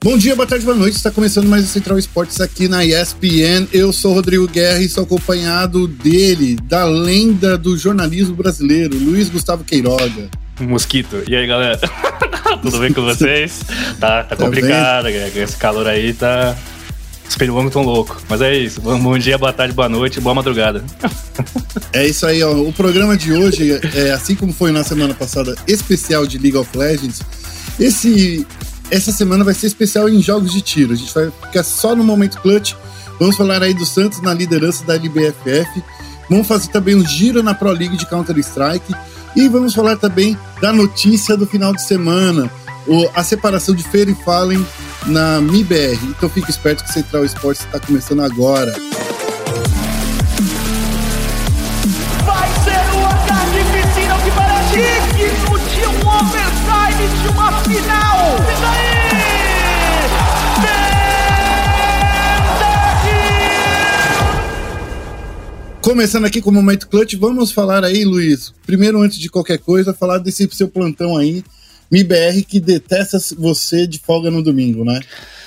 Bom 0.00 0.16
dia, 0.16 0.36
boa 0.36 0.46
tarde, 0.46 0.64
boa 0.64 0.76
noite. 0.76 0.96
Está 0.96 1.10
começando 1.10 1.48
mais 1.48 1.64
o 1.64 1.66
Central 1.66 1.98
Esportes 1.98 2.40
aqui 2.40 2.68
na 2.68 2.84
ESPN. 2.84 3.66
Eu 3.72 3.92
sou 3.92 4.14
Rodrigo 4.14 4.46
Guerra 4.46 4.78
e 4.80 4.88
sou 4.88 5.02
acompanhado 5.02 5.88
dele, 5.88 6.56
da 6.62 6.84
lenda 6.84 7.58
do 7.58 7.76
jornalismo 7.76 8.36
brasileiro, 8.36 8.96
Luiz 8.96 9.28
Gustavo 9.28 9.64
Queiroga. 9.64 10.30
Mosquito. 10.60 11.24
E 11.28 11.34
aí, 11.34 11.48
galera? 11.48 11.80
Tudo 12.62 12.78
bem 12.78 12.92
com 12.92 13.02
vocês? 13.02 13.62
Tá, 13.98 14.22
tá 14.22 14.36
complicado, 14.36 15.04
tá 15.04 15.10
esse 15.10 15.56
calor 15.56 15.88
aí 15.88 16.12
tá. 16.12 16.56
Os 17.28 17.72
tão 17.72 17.82
louco. 17.82 18.22
Mas 18.28 18.40
é 18.40 18.56
isso. 18.56 18.80
Bom 18.80 19.18
dia, 19.18 19.36
boa 19.36 19.52
tarde, 19.52 19.74
boa 19.74 19.88
noite, 19.88 20.20
boa 20.20 20.34
madrugada. 20.34 20.84
É 21.90 22.06
isso 22.06 22.26
aí, 22.26 22.42
ó. 22.42 22.52
O 22.52 22.72
programa 22.72 23.16
de 23.16 23.32
hoje, 23.32 23.80
é, 23.94 24.10
assim 24.10 24.34
como 24.34 24.52
foi 24.52 24.70
na 24.72 24.84
semana 24.84 25.14
passada, 25.14 25.54
especial 25.66 26.26
de 26.26 26.36
League 26.36 26.56
of 26.56 26.76
Legends. 26.76 27.22
Esse 27.80 28.46
essa 28.90 29.12
semana 29.12 29.44
vai 29.44 29.54
ser 29.54 29.66
especial 29.66 30.08
em 30.08 30.20
jogos 30.22 30.52
de 30.52 30.60
tiro. 30.60 30.92
A 30.92 30.96
gente 30.96 31.12
vai 31.12 31.30
ficar 31.30 31.62
só 31.62 31.94
no 31.94 32.04
momento 32.04 32.40
clutch. 32.40 32.74
Vamos 33.18 33.36
falar 33.36 33.62
aí 33.62 33.74
do 33.74 33.84
Santos 33.84 34.22
na 34.22 34.32
liderança 34.32 34.84
da 34.84 34.94
LBFF. 34.94 35.82
Vamos 36.30 36.46
fazer 36.46 36.68
também 36.68 36.94
um 36.94 37.06
giro 37.06 37.42
na 37.42 37.54
Pro 37.54 37.70
League 37.70 37.96
de 37.96 38.06
Counter-Strike. 38.06 38.94
E 39.36 39.48
vamos 39.48 39.74
falar 39.74 39.96
também 39.96 40.36
da 40.60 40.72
notícia 40.72 41.36
do 41.36 41.46
final 41.46 41.72
de 41.72 41.82
semana, 41.82 42.50
a 43.14 43.22
separação 43.22 43.74
de 43.74 43.82
Feira 43.82 44.10
e 44.10 44.14
Fallen 44.14 44.64
na 45.06 45.40
MIBR. 45.40 45.98
Então 46.04 46.28
fique 46.28 46.50
esperto 46.50 46.84
que 46.84 46.92
Central 46.92 47.24
Esportes 47.24 47.64
está 47.64 47.78
começando 47.78 48.20
agora. 48.20 48.74
Começando 65.88 66.26
aqui 66.26 66.42
com 66.42 66.50
o 66.50 66.52
Momento 66.52 66.86
Clutch, 66.86 67.14
vamos 67.14 67.50
falar 67.50 67.82
aí, 67.82 68.04
Luiz, 68.04 68.52
primeiro 68.66 69.00
antes 69.00 69.18
de 69.18 69.30
qualquer 69.30 69.56
coisa, 69.56 69.94
falar 69.94 70.18
desse 70.18 70.46
seu 70.52 70.68
plantão 70.68 71.16
aí, 71.16 71.42
MIBR, 71.90 72.44
que 72.46 72.60
detesta 72.60 73.16
você 73.38 73.86
de 73.86 73.98
folga 73.98 74.30
no 74.30 74.42
domingo, 74.42 74.84
né? 74.84 75.00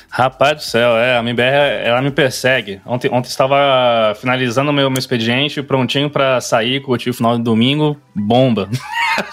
Rapaz 0.10 0.56
do 0.56 0.64
céu, 0.64 0.98
é, 0.98 1.16
a 1.16 1.22
MIBR, 1.22 1.86
ela 1.86 2.02
me 2.02 2.10
persegue. 2.10 2.82
Ontem, 2.88 3.08
ontem 3.14 3.30
estava 3.30 4.16
finalizando 4.16 4.72
o 4.72 4.74
meu, 4.74 4.90
meu 4.90 4.98
expediente, 4.98 5.62
prontinho 5.62 6.10
para 6.10 6.42
sair, 6.42 6.82
curtir 6.82 7.12
o 7.12 7.14
final 7.14 7.38
do 7.38 7.44
domingo, 7.44 7.96
bomba. 8.16 8.68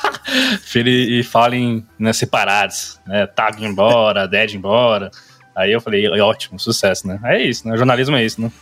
Filho 0.61 0.91
e 0.91 1.23
falem 1.23 1.87
né, 1.99 2.13
separados, 2.13 3.01
né, 3.07 3.27
Tag 3.27 3.65
embora, 3.65 4.29
Dead 4.29 4.53
embora. 4.53 5.11
Aí 5.57 5.73
eu 5.73 5.81
falei, 5.81 6.07
ótimo, 6.21 6.61
sucesso, 6.61 7.09
né? 7.09 7.19
É 7.25 7.43
isso, 7.43 7.67
né? 7.67 7.79
jornalismo 7.79 8.15
é 8.15 8.23
isso, 8.23 8.43
né? 8.43 8.53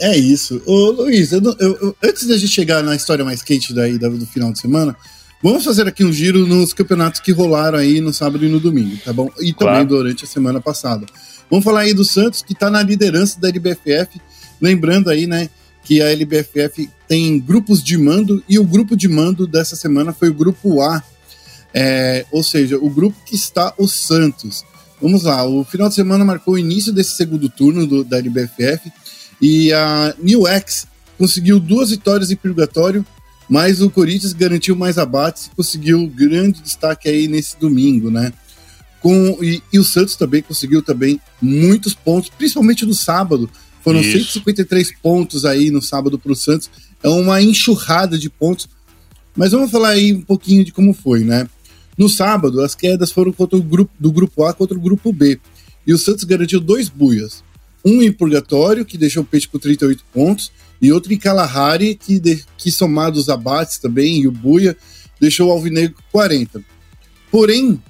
É 0.00 0.16
isso. 0.16 0.60
Ô, 0.66 0.90
Luiz, 0.90 1.32
eu, 1.32 1.40
eu, 1.58 1.78
eu, 1.80 1.96
antes 2.02 2.26
da 2.26 2.36
gente 2.36 2.52
chegar 2.52 2.82
na 2.82 2.94
história 2.94 3.24
mais 3.24 3.42
quente 3.42 3.72
daí 3.72 3.98
do, 3.98 4.26
final 4.26 4.52
de 4.52 4.58
semana, 4.58 4.96
vamos 5.42 5.64
fazer 5.64 5.86
aqui 5.86 6.04
um 6.04 6.12
giro 6.12 6.46
nos 6.46 6.72
campeonatos 6.72 7.20
que 7.20 7.32
rolaram 7.32 7.78
aí 7.78 8.00
no 8.00 8.12
sábado 8.12 8.44
e 8.44 8.48
no 8.48 8.58
domingo, 8.58 8.96
tá 9.04 9.12
bom? 9.12 9.30
E 9.40 9.52
também 9.52 9.86
claro. 9.86 9.86
durante 9.86 10.24
a 10.24 10.28
semana 10.28 10.60
passada. 10.60 11.06
Vamos 11.50 11.64
falar 11.64 11.80
aí 11.80 11.94
do 11.94 12.04
Santos, 12.04 12.42
que 12.42 12.54
tá 12.54 12.70
na 12.70 12.82
liderança 12.82 13.38
da 13.38 13.48
LBFF. 13.48 14.20
Lembrando 14.60 15.10
aí, 15.10 15.26
né, 15.26 15.50
que 15.84 16.00
a 16.00 16.10
LBFF 16.10 16.88
tem 17.06 17.38
grupos 17.38 17.82
de 17.82 17.98
mando 17.98 18.42
e 18.48 18.58
o 18.58 18.64
grupo 18.64 18.96
de 18.96 19.08
mando 19.08 19.46
dessa 19.46 19.76
semana 19.76 20.12
foi 20.12 20.30
o 20.30 20.34
grupo 20.34 20.80
A. 20.80 21.02
É, 21.74 22.26
ou 22.30 22.42
seja, 22.42 22.76
o 22.76 22.88
grupo 22.88 23.16
que 23.24 23.34
está 23.34 23.72
o 23.78 23.86
Santos. 23.86 24.64
Vamos 25.00 25.24
lá, 25.24 25.44
o 25.44 25.64
final 25.64 25.88
de 25.88 25.94
semana 25.94 26.24
marcou 26.24 26.54
o 26.54 26.58
início 26.58 26.92
desse 26.92 27.16
segundo 27.16 27.48
turno 27.48 27.86
do, 27.86 28.04
da 28.04 28.18
LBFF 28.18 28.92
e 29.42 29.72
a 29.72 30.14
New 30.22 30.46
X 30.46 30.86
conseguiu 31.18 31.58
duas 31.58 31.90
vitórias 31.90 32.30
em 32.30 32.36
purgatório, 32.36 33.04
mas 33.48 33.82
o 33.82 33.90
Corinthians 33.90 34.32
garantiu 34.32 34.76
mais 34.76 34.98
abates 34.98 35.46
e 35.46 35.56
conseguiu 35.56 36.06
grande 36.06 36.62
destaque 36.62 37.08
aí 37.08 37.26
nesse 37.26 37.58
domingo, 37.58 38.08
né? 38.08 38.32
Com, 39.00 39.36
e, 39.42 39.60
e 39.72 39.80
o 39.80 39.84
Santos 39.84 40.14
também 40.14 40.42
conseguiu 40.42 40.80
também 40.80 41.20
muitos 41.40 41.92
pontos, 41.92 42.30
principalmente 42.30 42.86
no 42.86 42.94
sábado. 42.94 43.50
Foram 43.82 44.00
Isso. 44.00 44.12
153 44.12 44.92
pontos 45.02 45.44
aí 45.44 45.72
no 45.72 45.82
sábado 45.82 46.20
para 46.20 46.30
o 46.30 46.36
Santos. 46.36 46.70
É 47.02 47.08
uma 47.08 47.42
enxurrada 47.42 48.16
de 48.16 48.30
pontos. 48.30 48.68
Mas 49.34 49.50
vamos 49.50 49.72
falar 49.72 49.88
aí 49.88 50.12
um 50.12 50.22
pouquinho 50.22 50.64
de 50.64 50.70
como 50.70 50.94
foi, 50.94 51.24
né? 51.24 51.48
No 51.98 52.08
sábado, 52.08 52.62
as 52.62 52.76
quedas 52.76 53.10
foram 53.10 53.32
contra 53.32 53.58
o 53.58 53.62
grupo, 53.62 53.92
do 53.98 54.12
grupo 54.12 54.44
A 54.44 54.54
contra 54.54 54.78
o 54.78 54.80
grupo 54.80 55.12
B. 55.12 55.40
E 55.84 55.92
o 55.92 55.98
Santos 55.98 56.22
garantiu 56.22 56.60
dois 56.60 56.88
buias 56.88 57.42
um 57.84 58.02
em 58.02 58.12
Purgatório, 58.12 58.84
que 58.84 58.98
deixou 58.98 59.22
o 59.22 59.26
Peixe 59.26 59.48
com 59.48 59.58
38 59.58 60.04
pontos, 60.12 60.52
e 60.80 60.92
outro 60.92 61.12
em 61.12 61.18
Kalahari, 61.18 61.94
que, 61.94 62.18
de, 62.18 62.44
que 62.56 62.70
somado 62.70 63.18
os 63.18 63.28
abates 63.28 63.78
também, 63.78 64.20
e 64.22 64.28
o 64.28 64.32
Buia, 64.32 64.76
deixou 65.20 65.48
o 65.48 65.52
Alvinegro 65.52 65.94
com 65.94 66.02
40. 66.10 66.62
Porém, 67.30 67.80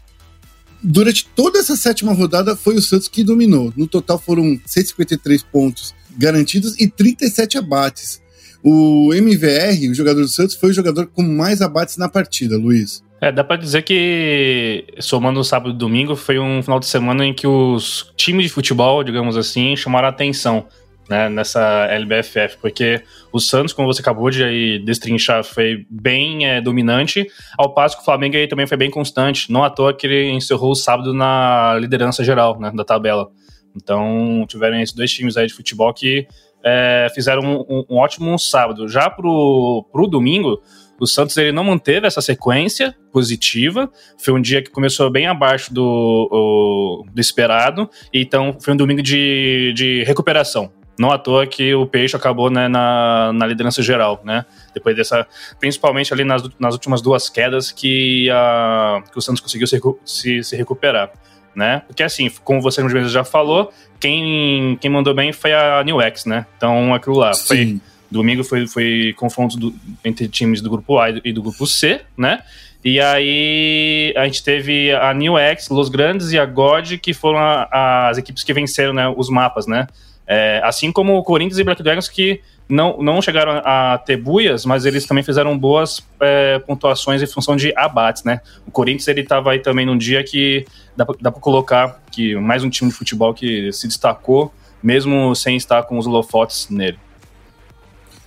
durante 0.83 1.27
toda 1.35 1.59
essa 1.59 1.77
sétima 1.77 2.13
rodada, 2.13 2.55
foi 2.55 2.77
o 2.77 2.83
Santos 2.83 3.09
que 3.09 3.25
dominou. 3.25 3.73
No 3.77 3.87
total 3.87 4.19
foram 4.19 4.61
153 4.67 5.43
pontos 5.43 5.95
garantidos 6.17 6.79
e 6.79 6.87
37 6.87 7.59
abates. 7.59 8.21
O 8.63 9.13
MVR, 9.13 9.91
o 9.91 9.95
jogador 9.95 10.21
do 10.21 10.29
Santos, 10.29 10.55
foi 10.55 10.71
o 10.71 10.75
jogador 10.75 11.07
com 11.07 11.23
mais 11.23 11.61
abates 11.61 11.97
na 11.97 12.09
partida, 12.09 12.57
Luiz. 12.57 13.03
É, 13.23 13.31
dá 13.31 13.45
pra 13.45 13.55
dizer 13.55 13.83
que, 13.83 14.85
somando 14.99 15.39
o 15.39 15.45
sábado 15.45 15.71
e 15.71 15.79
domingo, 15.79 16.17
foi 16.17 16.41
um 16.41 16.61
final 16.61 16.81
de 16.81 16.87
semana 16.87 17.25
em 17.25 17.33
que 17.33 17.47
os 17.47 18.13
times 18.17 18.47
de 18.47 18.53
futebol, 18.53 19.05
digamos 19.05 19.37
assim, 19.37 19.77
chamaram 19.77 20.09
a 20.09 20.11
atenção 20.11 20.67
né, 21.09 21.29
nessa 21.29 21.87
LBFF, 21.89 22.57
porque 22.61 23.01
o 23.33 23.39
Santos, 23.39 23.73
como 23.73 23.87
você 23.87 24.01
acabou 24.01 24.29
de 24.29 24.81
destrinchar, 24.81 25.45
foi 25.45 25.87
bem 25.89 26.49
é, 26.49 26.61
dominante, 26.61 27.25
ao 27.57 27.73
passo 27.73 27.95
que 27.95 28.03
o 28.03 28.05
Flamengo 28.05 28.37
aí 28.37 28.49
também 28.49 28.67
foi 28.67 28.77
bem 28.77 28.91
constante, 28.91 29.53
não 29.53 29.63
à 29.63 29.71
toa 29.71 29.95
que 29.95 30.05
ele 30.05 30.31
encerrou 30.31 30.73
o 30.73 30.75
sábado 30.75 31.15
na 31.15 31.77
liderança 31.79 32.25
geral 32.25 32.59
né, 32.59 32.73
da 32.75 32.85
tabela. 32.85 33.31
Então, 33.77 34.45
tiveram 34.49 34.81
esses 34.81 34.97
dois 34.97 35.13
times 35.13 35.37
aí 35.37 35.47
de 35.47 35.55
futebol 35.55 35.95
que 35.95 36.27
é, 36.65 37.09
fizeram 37.15 37.43
um, 37.43 37.61
um, 37.69 37.85
um, 37.91 37.97
ótimo 37.99 38.39
sábado. 38.39 38.89
Já 38.89 39.09
pro, 39.09 39.87
pro 39.93 40.07
domingo, 40.07 40.61
o 41.01 41.07
Santos 41.07 41.37
ele 41.37 41.53
não 41.53 41.65
manteve 41.65 42.07
essa 42.07 42.21
sequência 42.21 42.95
positiva. 43.13 43.91
Foi 44.19 44.33
um 44.33 44.41
dia 44.41 44.63
que 44.63 44.71
começou 44.71 45.11
bem 45.11 45.27
abaixo 45.27 45.73
do, 45.73 47.05
do 47.13 47.21
esperado. 47.21 47.91
Então 48.13 48.57
foi 48.61 48.75
um 48.75 48.77
domingo 48.77 49.03
de, 49.03 49.73
de 49.75 50.05
recuperação. 50.05 50.73
Não 50.99 51.11
à 51.11 51.19
toa 51.19 51.47
que 51.47 51.75
o 51.75 51.87
Peixe 51.87 52.15
acabou 52.15 52.51
né, 52.51 52.69
na, 52.69 53.33
na 53.33 53.47
liderança 53.47 53.83
geral, 53.83 54.21
né? 54.25 54.45
Depois 54.75 54.95
dessa. 54.95 55.27
Principalmente 55.59 56.13
ali 56.13 56.23
nas, 56.23 56.43
nas 56.59 56.75
últimas 56.75 57.01
duas 57.01 57.29
quedas 57.29 57.73
que, 57.73 58.29
a, 58.31 59.03
que 59.11 59.19
o 59.19 59.21
Santos 59.21 59.41
conseguiu 59.41 59.67
se, 59.67 59.81
se, 60.05 60.45
se 60.45 60.57
recuperar. 60.57 61.11
Né? 61.55 61.83
Porque 61.87 62.03
assim, 62.03 62.31
como 62.45 62.63
você 62.63 62.83
já 63.09 63.25
falou, 63.25 63.71
quem, 64.01 64.79
quem 64.81 64.91
mandou 64.91 65.13
bem 65.13 65.33
foi 65.33 65.53
a 65.53 65.83
New 65.85 66.01
X, 66.01 66.25
né? 66.25 66.47
Então 66.57 66.95
aquilo 66.95 67.19
lá 67.19 67.35
Sim. 67.35 67.47
foi 67.47 67.81
Domingo 68.13 68.45
foi, 68.45 68.67
foi 68.67 69.15
confronto 69.17 69.57
do, 69.57 69.75
entre 70.05 70.29
times 70.29 70.61
do 70.61 70.71
grupo 70.71 70.99
A 70.99 71.11
e 71.11 71.33
do 71.33 71.43
grupo 71.43 71.67
C, 71.67 72.03
né? 72.17 72.43
E 72.85 73.01
aí 73.01 74.13
a 74.17 74.25
gente 74.25 74.43
teve 74.43 74.93
a 74.93 75.15
New 75.15 75.39
X, 75.39 75.69
Los 75.69 75.89
Grandes 75.89 76.33
e 76.33 76.39
a 76.39 76.45
God, 76.45 76.99
que 76.99 77.15
foram 77.15 77.39
a, 77.39 78.09
as 78.09 78.19
equipes 78.19 78.43
que 78.43 78.53
venceram 78.53 78.93
né, 78.93 79.09
os 79.09 79.31
mapas, 79.31 79.67
né? 79.67 79.87
É, 80.27 80.61
assim 80.65 80.93
como 80.93 81.17
o 81.17 81.23
Corinthians 81.23 81.59
e 81.59 81.65
Black 81.65 81.83
Dragons, 81.83 82.09
que 82.09 82.41
não, 82.69 83.03
não 83.03 83.21
chegaram 83.21 83.61
a 83.65 83.99
ter 83.99 84.17
buias, 84.17 84.65
mas 84.65 84.85
eles 84.85 85.07
também 85.07 85.23
fizeram 85.23 85.57
boas 85.59 86.01
é, 86.21 86.59
pontuações 86.61 87.23
em 87.23 87.27
função 87.27 87.55
de 87.55 87.73
abates, 87.77 88.25
né? 88.25 88.41
O 88.67 88.71
Corinthians, 88.71 89.07
ele 89.09 89.21
estava 89.21 89.53
aí 89.53 89.61
também 89.61 89.87
num 89.87 89.97
dia 89.97 90.23
que 90.25 90.65
dá 90.97 91.05
para 91.05 91.33
colocar 91.33 92.01
que 92.11 92.35
mais 92.37 92.65
um 92.65 92.71
time 92.71 92.91
de 92.91 92.97
futebol 92.97 93.33
que 93.33 93.73
se 93.73 93.87
destacou, 93.87 94.53
mesmo 94.83 95.35
sem 95.35 95.57
estar 95.57 95.85
com 95.85 95.99
os 95.99 96.07
holofotes 96.07 96.69
nele. 96.69 96.99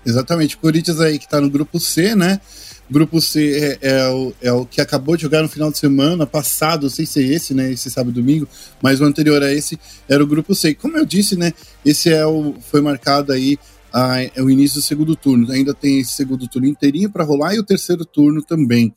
Exatamente. 0.06 0.58
Corinthians 0.58 1.00
aí 1.00 1.18
que 1.18 1.28
tá 1.28 1.42
no 1.42 1.50
grupo 1.50 1.80
C, 1.80 2.16
né? 2.16 2.40
Grupo 2.90 3.20
C 3.20 3.78
é, 3.82 3.90
é, 3.90 4.08
o, 4.10 4.34
é 4.42 4.52
o 4.52 4.66
que 4.66 4.80
acabou 4.80 5.16
de 5.16 5.24
jogar 5.24 5.42
no 5.42 5.50
final 5.50 5.72
de 5.72 5.80
semana 5.80 6.28
passado, 6.28 6.90
sem 6.90 7.06
ser 7.06 7.26
esse, 7.26 7.54
né? 7.54 7.72
Esse 7.72 7.90
sábado 7.90 8.12
e 8.12 8.22
domingo, 8.22 8.48
mas 8.82 9.02
o 9.02 9.06
anterior 9.06 9.42
a 9.42 9.52
esse 9.52 9.80
era 10.08 10.24
o 10.24 10.28
grupo 10.28 10.54
C. 10.54 10.76
Como 10.76 10.96
eu 10.98 11.06
disse, 11.06 11.36
né? 11.36 11.52
Esse 11.84 12.14
é 12.14 12.26
o, 12.26 12.56
foi 12.62 12.82
marcado 12.82 13.34
aí 13.34 13.58
a, 13.92 14.22
é 14.22 14.42
o 14.42 14.50
início 14.50 14.80
do 14.80 14.84
segundo 14.84 15.16
turno. 15.16 15.52
Ainda 15.52 15.74
tem 15.74 16.00
esse 16.00 16.12
segundo 16.12 16.48
turno 16.48 16.68
inteirinho 16.68 17.10
para 17.10 17.24
rolar 17.24 17.56
e 17.56 17.60
o 17.60 17.64
terceiro 17.64 18.06
turno 18.06 18.44
também. 18.44 18.94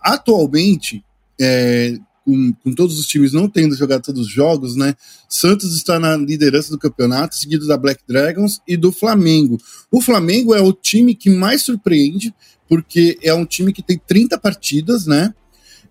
Atualmente, 0.00 1.04
é, 1.40 1.96
com, 2.24 2.52
com, 2.62 2.74
todos 2.74 2.98
os 2.98 3.06
times 3.06 3.32
não 3.32 3.48
tendo 3.48 3.76
jogado 3.76 4.02
todos 4.02 4.26
os 4.26 4.32
jogos, 4.32 4.76
né? 4.76 4.94
Santos 5.28 5.76
está 5.76 5.98
na 5.98 6.16
liderança 6.16 6.70
do 6.70 6.78
campeonato, 6.78 7.34
seguido 7.34 7.66
da 7.66 7.76
Black 7.76 8.02
Dragons 8.06 8.60
e 8.66 8.76
do 8.76 8.92
Flamengo. 8.92 9.58
O 9.90 10.00
Flamengo 10.00 10.54
é 10.54 10.60
o 10.60 10.72
time 10.72 11.14
que 11.14 11.30
mais 11.30 11.62
surpreende, 11.62 12.34
porque 12.68 13.18
é 13.22 13.34
um 13.34 13.44
time 13.44 13.72
que 13.72 13.82
tem 13.82 14.00
30 14.06 14.38
partidas, 14.38 15.06
né? 15.06 15.34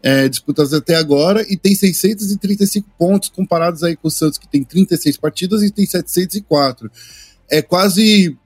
é, 0.02 0.28
disputadas 0.30 0.74
até 0.74 0.96
agora 0.96 1.46
e 1.50 1.58
tem 1.58 1.76
635 1.76 2.90
pontos 2.98 3.30
comparados 3.30 3.84
aí 3.84 3.96
com 3.96 4.08
o 4.08 4.12
Santos 4.12 4.38
que 4.38 4.48
tem 4.48 4.64
36 4.64 5.18
partidas 5.18 5.62
e 5.62 5.72
tem 5.72 5.86
704. 5.86 6.90
É 7.50 7.62
quase 7.62 8.38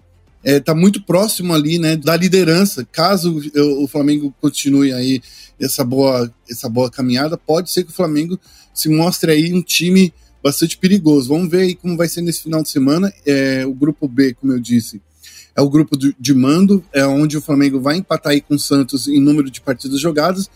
é, 0.43 0.59
tá 0.59 0.75
muito 0.75 1.01
próximo 1.03 1.53
ali, 1.53 1.79
né, 1.79 1.95
da 1.95 2.15
liderança. 2.17 2.85
Caso 2.91 3.39
o 3.79 3.87
Flamengo 3.87 4.33
continue 4.41 4.91
aí 4.91 5.21
essa 5.59 5.83
boa, 5.83 6.31
essa 6.49 6.67
boa 6.67 6.91
caminhada, 6.91 7.37
pode 7.37 7.71
ser 7.71 7.83
que 7.83 7.91
o 7.91 7.95
Flamengo 7.95 8.39
se 8.73 8.89
mostre 8.89 9.31
aí 9.31 9.53
um 9.53 9.61
time 9.61 10.13
bastante 10.43 10.77
perigoso. 10.77 11.29
Vamos 11.29 11.49
ver 11.49 11.61
aí 11.61 11.75
como 11.75 11.95
vai 11.95 12.09
ser 12.09 12.21
nesse 12.21 12.43
final 12.43 12.61
de 12.61 12.69
semana. 12.69 13.13
É, 13.25 13.65
o 13.65 13.73
grupo 13.73 14.07
B, 14.07 14.33
como 14.33 14.51
eu 14.51 14.59
disse, 14.59 15.01
é 15.55 15.61
o 15.61 15.69
grupo 15.69 15.97
de, 15.97 16.15
de 16.19 16.33
mando, 16.33 16.83
é 16.91 17.05
onde 17.05 17.37
o 17.37 17.41
Flamengo 17.41 17.79
vai 17.79 17.97
empatar 17.97 18.33
aí 18.33 18.41
com 18.41 18.55
o 18.55 18.59
Santos 18.59 19.07
em 19.07 19.21
número 19.21 19.49
de 19.49 19.61
partidas 19.61 19.99
jogadas. 19.99 20.49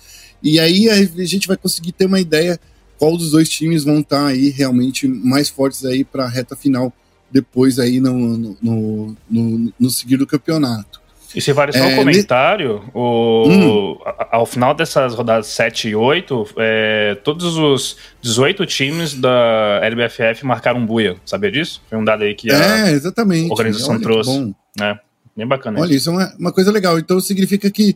E 0.43 0.59
aí 0.59 0.89
a 0.89 1.25
gente 1.25 1.47
vai 1.47 1.55
conseguir 1.55 1.93
ter 1.93 2.05
uma 2.05 2.19
ideia 2.19 2.59
qual 2.97 3.15
dos 3.15 3.31
dois 3.31 3.47
times 3.47 3.83
vão 3.83 3.99
estar 3.99 4.25
aí 4.25 4.49
realmente 4.49 5.07
mais 5.07 5.49
fortes 5.49 5.85
aí 5.85 6.03
para 6.03 6.25
a 6.25 6.29
reta 6.29 6.55
final 6.55 6.93
depois 7.31 7.79
aí 7.79 7.99
no, 7.99 8.13
no, 8.61 9.17
no, 9.29 9.73
no, 9.79 9.89
seguir 9.89 10.17
do 10.17 10.27
campeonato. 10.27 11.01
E 11.35 11.41
se 11.41 11.51
vale 11.51 11.73
só 11.73 11.79
é, 11.79 11.93
um 11.93 11.95
comentário, 11.97 12.79
ne... 12.79 12.91
o, 12.93 13.47
hum. 13.47 13.97
ao 14.31 14.45
final 14.45 14.73
dessas 14.73 15.13
rodadas 15.13 15.47
7 15.47 15.89
e 15.89 15.95
8, 15.95 16.47
é, 16.57 17.17
todos 17.23 17.57
os 17.57 17.97
18 18.21 18.65
times 18.65 19.13
da 19.13 19.81
LBFF 19.83 20.45
marcaram 20.45 20.85
buia, 20.85 21.17
sabia 21.25 21.51
disso? 21.51 21.81
Foi 21.89 21.97
um 21.97 22.03
dado 22.03 22.23
aí 22.23 22.33
que 22.33 22.49
a 22.49 22.87
é, 22.87 22.91
exatamente. 22.91 23.51
organização 23.51 23.95
Olha, 23.95 24.01
trouxe. 24.01 24.29
Bom. 24.29 24.53
É, 24.81 24.97
bem 25.35 25.45
bacana. 25.45 25.81
Olha, 25.81 25.93
isso 25.93 26.09
é 26.09 26.13
uma, 26.13 26.35
uma 26.39 26.51
coisa 26.51 26.71
legal. 26.71 26.97
Então 26.97 27.19
significa 27.19 27.69
que 27.69 27.95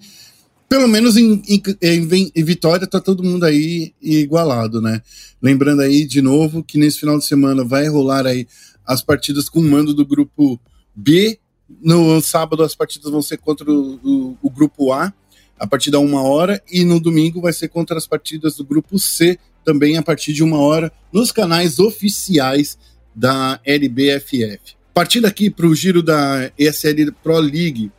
pelo 0.72 0.88
menos 0.88 1.18
em, 1.18 1.42
em, 1.50 1.62
em, 1.82 2.32
em, 2.34 2.44
Vitória 2.46 2.88
tá 2.88 3.02
todo 3.02 3.26
mundo 3.26 3.44
aí 3.44 3.94
igualado, 4.02 4.80
né? 4.80 5.02
Lembrando 5.42 5.82
aí 5.82 6.06
de 6.06 6.22
novo 6.22 6.64
que 6.64 6.78
nesse 6.78 6.98
final 6.98 7.18
de 7.18 7.26
semana 7.26 7.62
vai 7.66 7.90
rolar 7.90 8.26
aí 8.26 8.48
as 8.86 9.04
partidas 9.04 9.50
com 9.50 9.60
o 9.60 9.64
mando 9.64 9.94
do 9.94 10.06
grupo 10.06 10.60
B. 10.96 11.40
No 11.82 12.22
sábado, 12.22 12.64
as 12.64 12.76
partidas 12.76 13.12
vão 13.12 13.22
ser 13.22 13.38
contra 13.38 13.70
o, 13.70 14.00
o, 14.04 14.38
o 14.42 14.50
grupo 14.50 14.92
A, 14.92 15.14
a 15.58 15.68
partir 15.68 15.92
da 15.92 16.00
uma 16.00 16.24
hora, 16.24 16.62
e 16.72 16.84
no 16.84 17.00
domingo 17.00 17.42
vai 17.42 17.54
ser 17.54 17.70
contra 17.70 17.98
as 17.98 18.08
partidas 18.08 18.58
do 18.58 18.66
grupo 18.66 19.00
C, 19.00 19.40
também 19.64 19.98
a 19.98 20.02
partir 20.02 20.34
de 20.34 20.44
uma 20.44 20.58
hora, 20.58 20.92
nos 21.14 21.32
canais 21.32 21.80
oficiais 21.80 22.78
da 23.16 23.60
LBFF. 23.66 24.76
Partindo 24.94 25.26
aqui 25.26 25.50
para 25.50 25.68
o 25.68 25.76
giro 25.76 26.04
da 26.04 26.52
ESL 26.58 27.12
Pro 27.24 27.40
League, 27.40 27.92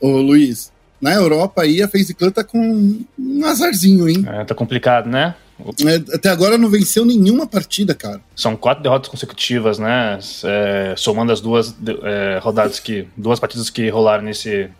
ô 0.00 0.18
Luiz, 0.18 0.72
na 1.00 1.14
Europa 1.14 1.62
aí 1.62 1.82
a 1.82 1.88
FaZe 1.88 2.14
Clan 2.14 2.30
tá 2.30 2.44
com 2.44 3.04
um 3.18 3.44
azarzinho, 3.44 4.08
hein? 4.08 4.24
É, 4.26 4.44
tá 4.44 4.54
complicado, 4.54 5.08
né? 5.08 5.34
É, 5.60 6.14
até 6.14 6.28
agora 6.28 6.56
não 6.56 6.68
venceu 6.68 7.04
nenhuma 7.04 7.46
partida, 7.46 7.94
cara. 7.94 8.20
São 8.34 8.56
quatro 8.56 8.82
derrotas 8.82 9.08
consecutivas, 9.08 9.78
né? 9.78 10.18
É, 10.44 10.94
somando 10.96 11.32
as 11.32 11.40
duas 11.40 11.74
é, 12.04 12.38
rodadas 12.40 12.78
que. 12.78 13.08
duas 13.16 13.40
partidas 13.40 13.68
que 13.68 13.88
rolaram 13.88 14.24
nesse, 14.24 14.70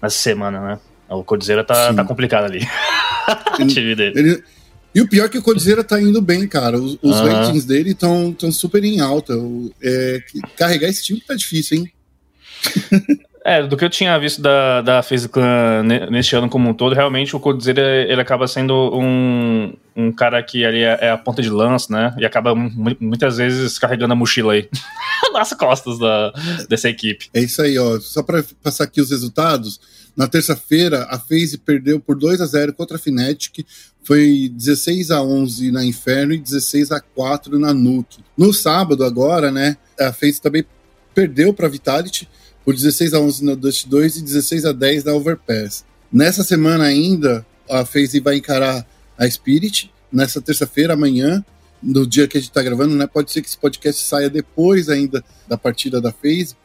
nessa 0.00 0.16
semana, 0.16 0.60
né? 0.60 0.78
O 1.08 1.24
Codizera 1.24 1.64
tá, 1.64 1.92
tá 1.92 2.04
complicado 2.04 2.44
ali. 2.44 2.60
ele, 3.76 4.02
ele, 4.14 4.44
e 4.94 5.00
o 5.00 5.08
pior 5.08 5.26
é 5.26 5.28
que 5.28 5.38
o 5.38 5.42
Codizera 5.42 5.82
tá 5.82 6.00
indo 6.00 6.20
bem, 6.20 6.46
cara. 6.46 6.78
Os, 6.78 6.98
os 7.02 7.20
ratings 7.20 7.64
dele 7.64 7.90
estão 7.90 8.34
super 8.52 8.84
em 8.84 9.00
alta. 9.00 9.34
É, 9.82 10.22
carregar 10.56 10.88
esse 10.88 11.02
time 11.04 11.20
tá 11.20 11.34
difícil, 11.34 11.78
hein? 11.78 11.92
É, 13.48 13.66
do 13.66 13.78
que 13.78 13.84
eu 13.84 13.88
tinha 13.88 14.18
visto 14.18 14.42
da, 14.42 14.82
da 14.82 15.02
FaZe 15.02 15.26
Clan 15.26 15.82
neste 16.10 16.36
ano 16.36 16.50
como 16.50 16.68
um 16.68 16.74
todo, 16.74 16.94
realmente 16.94 17.34
o 17.34 17.40
Coldzera 17.40 17.80
ele 17.80 18.20
acaba 18.20 18.46
sendo 18.46 18.74
um, 18.94 19.72
um 19.96 20.12
cara 20.12 20.42
que 20.42 20.66
ali 20.66 20.82
é, 20.82 20.98
é 21.00 21.10
a 21.10 21.16
ponta 21.16 21.40
de 21.40 21.48
lança, 21.48 21.90
né? 21.90 22.14
E 22.18 22.26
acaba 22.26 22.54
muitas 22.54 23.38
vezes 23.38 23.78
carregando 23.78 24.12
a 24.12 24.16
mochila 24.16 24.52
aí 24.52 24.68
nas 25.32 25.54
costas 25.54 25.98
da, 25.98 26.30
dessa 26.68 26.90
equipe. 26.90 27.30
É 27.32 27.40
isso 27.40 27.62
aí, 27.62 27.78
ó. 27.78 27.98
Só 28.00 28.22
para 28.22 28.44
passar 28.62 28.84
aqui 28.84 29.00
os 29.00 29.10
resultados. 29.10 29.80
Na 30.14 30.28
terça-feira, 30.28 31.06
a 31.08 31.18
FaZe 31.18 31.56
perdeu 31.56 31.98
por 31.98 32.18
2 32.18 32.42
a 32.42 32.46
0 32.46 32.74
contra 32.74 32.96
a 32.96 33.00
Fnatic, 33.00 33.64
foi 34.04 34.50
16 34.52 35.10
a 35.10 35.22
11 35.22 35.70
na 35.70 35.82
Inferno 35.82 36.34
e 36.34 36.38
16 36.38 36.92
a 36.92 37.00
4 37.00 37.58
na 37.58 37.72
Nuke. 37.72 38.22
No 38.36 38.52
sábado 38.52 39.04
agora, 39.04 39.50
né, 39.50 39.78
a 39.98 40.12
FaZe 40.12 40.42
também 40.42 40.66
perdeu 41.14 41.54
para 41.54 41.66
a 41.66 41.70
Vitality 41.70 42.28
por 42.68 42.74
16 42.74 43.14
a 43.14 43.20
11 43.20 43.44
no 43.46 43.56
Dust 43.56 43.86
2 43.86 44.16
e 44.18 44.22
16 44.22 44.66
a 44.66 44.72
10 44.72 45.04
na 45.04 45.14
Overpass. 45.14 45.86
Nessa 46.12 46.44
semana 46.44 46.84
ainda, 46.84 47.46
a 47.66 47.82
FaZe 47.82 48.20
vai 48.20 48.36
encarar 48.36 48.86
a 49.16 49.26
Spirit, 49.26 49.90
nessa 50.12 50.38
terça-feira, 50.38 50.92
amanhã, 50.92 51.42
no 51.82 52.06
dia 52.06 52.28
que 52.28 52.36
a 52.36 52.40
gente 52.42 52.50
está 52.50 52.62
gravando, 52.62 52.94
né? 52.94 53.06
Pode 53.06 53.32
ser 53.32 53.40
que 53.40 53.48
esse 53.48 53.56
podcast 53.56 54.04
saia 54.04 54.28
depois 54.28 54.90
ainda 54.90 55.24
da 55.48 55.56
partida 55.56 55.98
da 55.98 56.12
FaZe, 56.12 56.56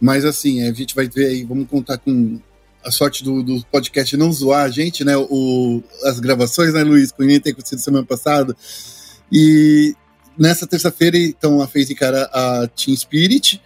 mas 0.00 0.24
assim, 0.24 0.62
a 0.62 0.72
gente 0.72 0.94
vai 0.94 1.08
ver 1.08 1.26
aí, 1.26 1.42
vamos 1.42 1.66
contar 1.66 1.98
com 1.98 2.38
a 2.84 2.92
sorte 2.92 3.24
do, 3.24 3.42
do 3.42 3.66
podcast 3.66 4.16
não 4.16 4.32
zoar 4.32 4.62
a 4.62 4.70
gente, 4.70 5.02
né? 5.02 5.16
O, 5.16 5.82
as 6.04 6.20
gravações, 6.20 6.72
né, 6.72 6.84
Luiz? 6.84 7.10
Com 7.10 7.24
nem 7.24 7.40
ter 7.40 7.50
acontecido 7.50 7.80
semana 7.80 8.06
passada. 8.06 8.56
E 9.32 9.96
nessa 10.38 10.68
terça-feira, 10.68 11.18
então, 11.18 11.60
a 11.60 11.66
FaZe 11.66 11.94
encara 11.94 12.30
a 12.32 12.68
Team 12.68 12.96
Spirit, 12.96 13.60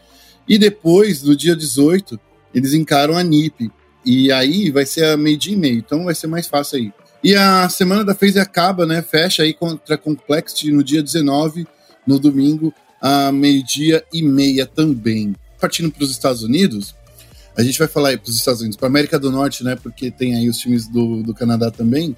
e 0.48 0.58
depois, 0.58 1.22
no 1.22 1.36
dia 1.36 1.56
18, 1.56 2.18
eles 2.54 2.72
encaram 2.72 3.16
a 3.16 3.22
NIP. 3.22 3.70
E 4.04 4.30
aí 4.30 4.70
vai 4.70 4.86
ser 4.86 5.04
a 5.06 5.16
meio 5.16 5.36
dia 5.36 5.52
e 5.52 5.56
meio, 5.56 5.78
então 5.78 6.04
vai 6.04 6.14
ser 6.14 6.28
mais 6.28 6.46
fácil 6.46 6.78
aí. 6.78 6.92
E 7.24 7.34
a 7.34 7.68
semana 7.68 8.04
da 8.04 8.14
FaZe 8.14 8.38
acaba, 8.38 8.86
né? 8.86 9.02
Fecha 9.02 9.42
aí 9.42 9.52
contra 9.52 9.96
a 9.96 9.98
Complexity 9.98 10.70
no 10.70 10.84
dia 10.84 11.02
19, 11.02 11.66
no 12.06 12.20
domingo, 12.20 12.72
a 13.00 13.32
meio-dia 13.32 14.04
e 14.12 14.22
meia 14.22 14.64
também. 14.64 15.34
Partindo 15.60 15.90
para 15.90 16.04
os 16.04 16.10
Estados 16.12 16.44
Unidos, 16.44 16.94
a 17.56 17.64
gente 17.64 17.78
vai 17.78 17.88
falar 17.88 18.10
aí 18.10 18.16
para 18.16 18.30
os 18.30 18.36
Estados 18.36 18.60
Unidos, 18.60 18.76
para 18.76 18.86
América 18.86 19.18
do 19.18 19.32
Norte, 19.32 19.64
né? 19.64 19.74
Porque 19.74 20.10
tem 20.10 20.36
aí 20.36 20.48
os 20.48 20.58
times 20.58 20.86
do, 20.86 21.22
do 21.22 21.34
Canadá 21.34 21.70
também. 21.70 22.16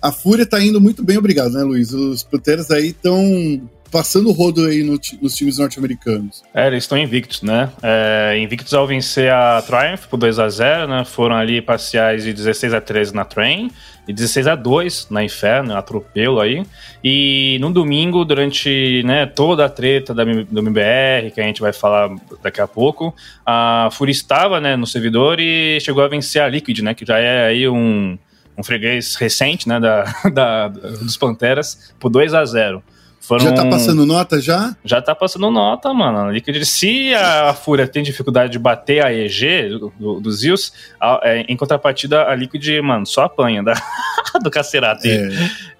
A 0.00 0.12
Fúria 0.12 0.46
tá 0.46 0.62
indo 0.62 0.80
muito 0.80 1.02
bem, 1.02 1.18
obrigado, 1.18 1.52
né, 1.52 1.64
Luiz? 1.64 1.92
Os 1.92 2.22
Panteras 2.22 2.70
aí 2.70 2.88
estão 2.88 3.68
passando 3.90 4.28
o 4.28 4.32
rodo 4.32 4.64
aí 4.66 4.82
no, 4.82 4.98
nos 5.20 5.34
times 5.34 5.58
norte-americanos. 5.58 6.42
É, 6.52 6.66
eles 6.66 6.84
estão 6.84 6.98
invictos, 6.98 7.42
né? 7.42 7.70
É, 7.82 8.38
invictos 8.38 8.74
ao 8.74 8.86
vencer 8.86 9.32
a 9.32 9.62
Triumph 9.62 10.06
por 10.06 10.16
2 10.16 10.38
a 10.38 10.48
0 10.48 10.88
né? 10.88 11.04
Foram 11.04 11.36
ali 11.36 11.60
parciais 11.60 12.24
de 12.24 12.32
16 12.32 12.74
a 12.74 12.80
13 12.80 13.14
na 13.14 13.24
Train 13.24 13.70
e 14.06 14.12
16 14.12 14.46
a 14.46 14.54
2 14.54 15.08
na 15.10 15.24
Inferno, 15.24 15.76
atropelo 15.76 16.40
aí. 16.40 16.64
E 17.02 17.58
no 17.60 17.72
domingo, 17.72 18.24
durante 18.24 19.02
né, 19.04 19.26
toda 19.26 19.64
a 19.64 19.68
treta 19.68 20.14
da, 20.14 20.24
do 20.24 20.60
MBR, 20.60 21.32
que 21.34 21.40
a 21.40 21.44
gente 21.44 21.60
vai 21.60 21.72
falar 21.72 22.14
daqui 22.42 22.60
a 22.60 22.68
pouco, 22.68 23.14
a 23.44 23.88
Fury 23.92 24.12
estava 24.12 24.60
né, 24.60 24.76
no 24.76 24.86
servidor 24.86 25.40
e 25.40 25.78
chegou 25.80 26.04
a 26.04 26.08
vencer 26.08 26.42
a 26.42 26.48
Liquid, 26.48 26.80
né? 26.80 26.94
Que 26.94 27.04
já 27.04 27.18
é 27.18 27.46
aí 27.46 27.68
um, 27.68 28.16
um 28.56 28.62
freguês 28.62 29.16
recente, 29.16 29.68
né? 29.68 29.80
Da, 29.80 30.04
da 30.32 30.68
dos 30.68 31.16
Panteras, 31.16 31.92
por 31.98 32.08
2 32.08 32.34
a 32.34 32.44
0 32.44 32.82
foram... 33.26 33.44
Já 33.44 33.52
tá 33.52 33.66
passando 33.66 34.06
nota 34.06 34.40
já? 34.40 34.76
Já 34.84 35.02
tá 35.02 35.14
passando 35.14 35.50
nota, 35.50 35.92
mano. 35.92 36.30
Liquid, 36.30 36.62
se 36.64 37.12
a 37.14 37.52
Fúria 37.52 37.88
tem 37.88 38.02
dificuldade 38.02 38.52
de 38.52 38.58
bater 38.58 39.04
a 39.04 39.12
EG 39.12 39.68
do, 39.70 39.92
do, 39.98 40.20
do 40.20 40.32
Zeus, 40.32 40.72
a, 41.00 41.20
é, 41.24 41.40
em 41.40 41.56
contrapartida, 41.56 42.22
a 42.24 42.34
Liquid, 42.36 42.80
mano, 42.82 43.04
só 43.04 43.24
apanha 43.24 43.64
da, 43.64 43.74
do 44.42 44.50
Cacerate. 44.50 45.10
É. 45.10 45.30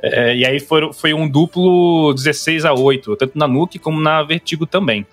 É, 0.03 0.37
e 0.37 0.45
aí 0.45 0.59
foi, 0.59 0.93
foi 0.93 1.15
um 1.15 1.29
duplo 1.29 2.13
16 2.15 2.65
a 2.65 2.75
8, 2.75 3.15
tanto 3.17 3.39
na 3.39 3.47
Nuke 3.47 3.79
como 3.79 4.01
na 4.01 4.23
Vertigo 4.25 4.67
também. 4.67 5.07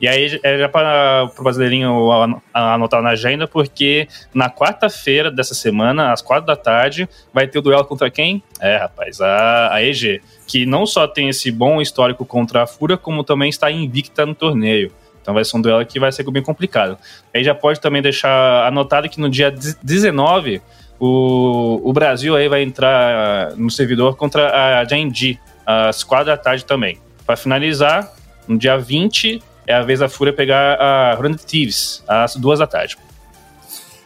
E 0.00 0.08
aí 0.08 0.38
é 0.42 0.58
já 0.58 0.68
para 0.68 1.30
o 1.38 1.42
brasileirinho 1.42 2.10
anotar 2.52 3.00
na 3.00 3.10
agenda, 3.10 3.46
porque 3.46 4.08
na 4.34 4.50
quarta-feira 4.50 5.30
dessa 5.30 5.54
semana, 5.54 6.12
às 6.12 6.20
quatro 6.20 6.46
da 6.46 6.56
tarde, 6.56 7.08
vai 7.32 7.46
ter 7.46 7.58
o 7.58 7.62
duelo 7.62 7.84
contra 7.84 8.10
quem? 8.10 8.42
É, 8.60 8.76
rapaz, 8.76 9.20
a, 9.20 9.72
a 9.72 9.82
EG, 9.82 10.20
que 10.46 10.66
não 10.66 10.84
só 10.84 11.06
tem 11.06 11.28
esse 11.28 11.50
bom 11.50 11.80
histórico 11.80 12.24
contra 12.24 12.64
a 12.64 12.66
Fúria, 12.66 12.96
como 12.96 13.22
também 13.22 13.48
está 13.48 13.70
invicta 13.70 14.26
no 14.26 14.34
torneio. 14.34 14.92
Então 15.22 15.32
vai 15.32 15.44
ser 15.44 15.56
um 15.56 15.62
duelo 15.62 15.86
que 15.86 15.98
vai 15.98 16.12
ser 16.12 16.22
bem 16.30 16.42
complicado. 16.42 16.98
Aí 17.32 17.42
já 17.42 17.54
pode 17.54 17.80
também 17.80 18.02
deixar 18.02 18.66
anotado 18.66 19.08
que 19.08 19.18
no 19.18 19.30
dia 19.30 19.50
19 19.82 20.60
o, 21.00 21.80
o 21.82 21.92
Brasil 21.94 22.36
aí 22.36 22.46
vai 22.46 22.62
entrar 22.62 23.56
no 23.56 23.70
servidor 23.70 24.16
contra 24.16 24.80
a 24.80 24.84
Genji 24.84 25.40
às 25.64 26.04
quatro 26.04 26.26
da 26.26 26.36
tarde 26.36 26.64
também. 26.64 26.98
Para 27.24 27.36
finalizar, 27.36 28.12
no 28.46 28.58
dia 28.58 28.76
20 28.76 29.42
é 29.66 29.74
a 29.74 29.82
vez 29.82 30.00
da 30.00 30.08
Fúria 30.08 30.32
pegar 30.32 30.74
a 30.74 31.14
Run 31.14 31.34
Thieves 31.34 32.02
às 32.06 32.36
duas 32.36 32.58
da 32.58 32.66
tarde. 32.66 32.96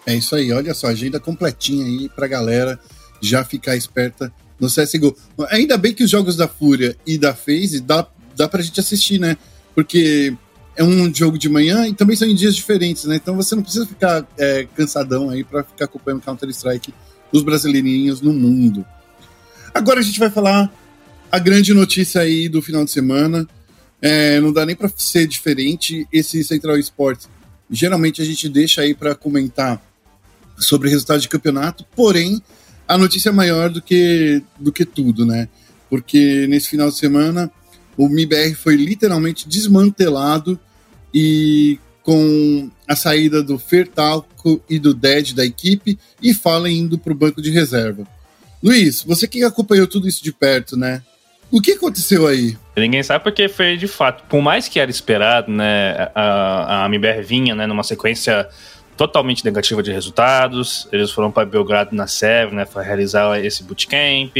É 0.06 0.14
isso 0.14 0.34
aí, 0.34 0.52
olha 0.52 0.72
só, 0.72 0.86
agenda 0.86 1.20
completinha 1.20 1.84
aí 1.84 2.08
pra 2.08 2.26
galera 2.26 2.78
já 3.20 3.44
ficar 3.44 3.76
esperta 3.76 4.32
no 4.58 4.68
CSGO. 4.68 5.16
Ainda 5.50 5.76
bem 5.76 5.92
que 5.92 6.02
os 6.02 6.10
jogos 6.10 6.36
da 6.36 6.48
Fúria 6.48 6.96
e 7.06 7.18
da 7.18 7.34
FaZe 7.34 7.80
dá, 7.80 8.06
dá 8.36 8.48
pra 8.48 8.62
gente 8.62 8.80
assistir, 8.80 9.18
né? 9.18 9.36
Porque 9.74 10.34
é 10.76 10.84
um 10.84 11.12
jogo 11.12 11.36
de 11.36 11.48
manhã 11.48 11.86
e 11.86 11.92
também 11.92 12.16
são 12.16 12.26
em 12.28 12.34
dias 12.34 12.54
diferentes, 12.54 13.04
né? 13.04 13.16
Então 13.16 13.36
você 13.36 13.54
não 13.54 13.62
precisa 13.62 13.86
ficar 13.86 14.26
é, 14.38 14.66
cansadão 14.76 15.28
aí 15.28 15.44
para 15.44 15.64
ficar 15.64 15.86
acompanhando 15.86 16.22
Counter-Strike 16.22 16.94
dos 17.32 17.42
brasileirinhos 17.42 18.20
no 18.20 18.32
mundo. 18.32 18.86
Agora 19.74 20.00
a 20.00 20.02
gente 20.02 20.18
vai 20.18 20.30
falar 20.30 20.72
a 21.30 21.38
grande 21.38 21.74
notícia 21.74 22.20
aí 22.20 22.48
do 22.48 22.62
final 22.62 22.84
de 22.84 22.90
semana. 22.90 23.46
É, 24.00 24.40
não 24.40 24.52
dá 24.52 24.64
nem 24.64 24.76
para 24.76 24.90
ser 24.96 25.26
diferente. 25.26 26.06
Esse 26.12 26.42
Central 26.44 26.78
Esports, 26.78 27.28
geralmente 27.70 28.22
a 28.22 28.24
gente 28.24 28.48
deixa 28.48 28.82
aí 28.82 28.94
para 28.94 29.14
comentar 29.14 29.82
sobre 30.56 30.90
resultado 30.90 31.20
de 31.20 31.28
campeonato, 31.28 31.84
porém 31.94 32.42
a 32.86 32.96
notícia 32.96 33.28
é 33.28 33.32
maior 33.32 33.70
do 33.70 33.82
que, 33.82 34.42
do 34.58 34.72
que 34.72 34.84
tudo, 34.84 35.24
né? 35.26 35.48
Porque 35.90 36.46
nesse 36.48 36.68
final 36.68 36.88
de 36.90 36.96
semana 36.96 37.50
o 37.96 38.08
MIBR 38.08 38.54
foi 38.54 38.76
literalmente 38.76 39.48
desmantelado 39.48 40.58
e 41.12 41.78
com 42.02 42.70
a 42.86 42.96
saída 42.96 43.42
do 43.42 43.58
Fertalco 43.58 44.62
e 44.68 44.78
do 44.78 44.94
Dead 44.94 45.34
da 45.34 45.44
equipe 45.44 45.98
e 46.22 46.32
Fallen 46.32 46.78
indo 46.78 46.98
para 46.98 47.12
o 47.12 47.16
banco 47.16 47.42
de 47.42 47.50
reserva. 47.50 48.06
Luiz, 48.62 49.02
você 49.02 49.28
que 49.28 49.44
acompanhou 49.44 49.86
tudo 49.86 50.08
isso 50.08 50.24
de 50.24 50.32
perto, 50.32 50.76
né? 50.76 51.02
O 51.50 51.60
que 51.60 51.72
aconteceu 51.72 52.26
aí? 52.26 52.56
Ninguém 52.76 53.02
sabe 53.02 53.24
porque 53.24 53.48
foi 53.48 53.76
de 53.76 53.88
fato, 53.88 54.22
por 54.28 54.42
mais 54.42 54.68
que 54.68 54.78
era 54.78 54.90
esperado, 54.90 55.50
né, 55.50 56.10
a, 56.14 56.84
a 56.84 56.86
MBR 56.86 57.22
vinha, 57.22 57.54
né, 57.54 57.66
numa 57.66 57.82
sequência 57.82 58.48
totalmente 58.96 59.44
negativa 59.44 59.82
de 59.82 59.90
resultados. 59.90 60.86
Eles 60.92 61.10
foram 61.10 61.30
para 61.30 61.46
Belgrado 61.46 61.94
na 61.94 62.06
SEV, 62.06 62.54
né, 62.54 62.64
para 62.66 62.82
realizar 62.82 63.42
esse 63.42 63.62
bootcamp, 63.62 64.36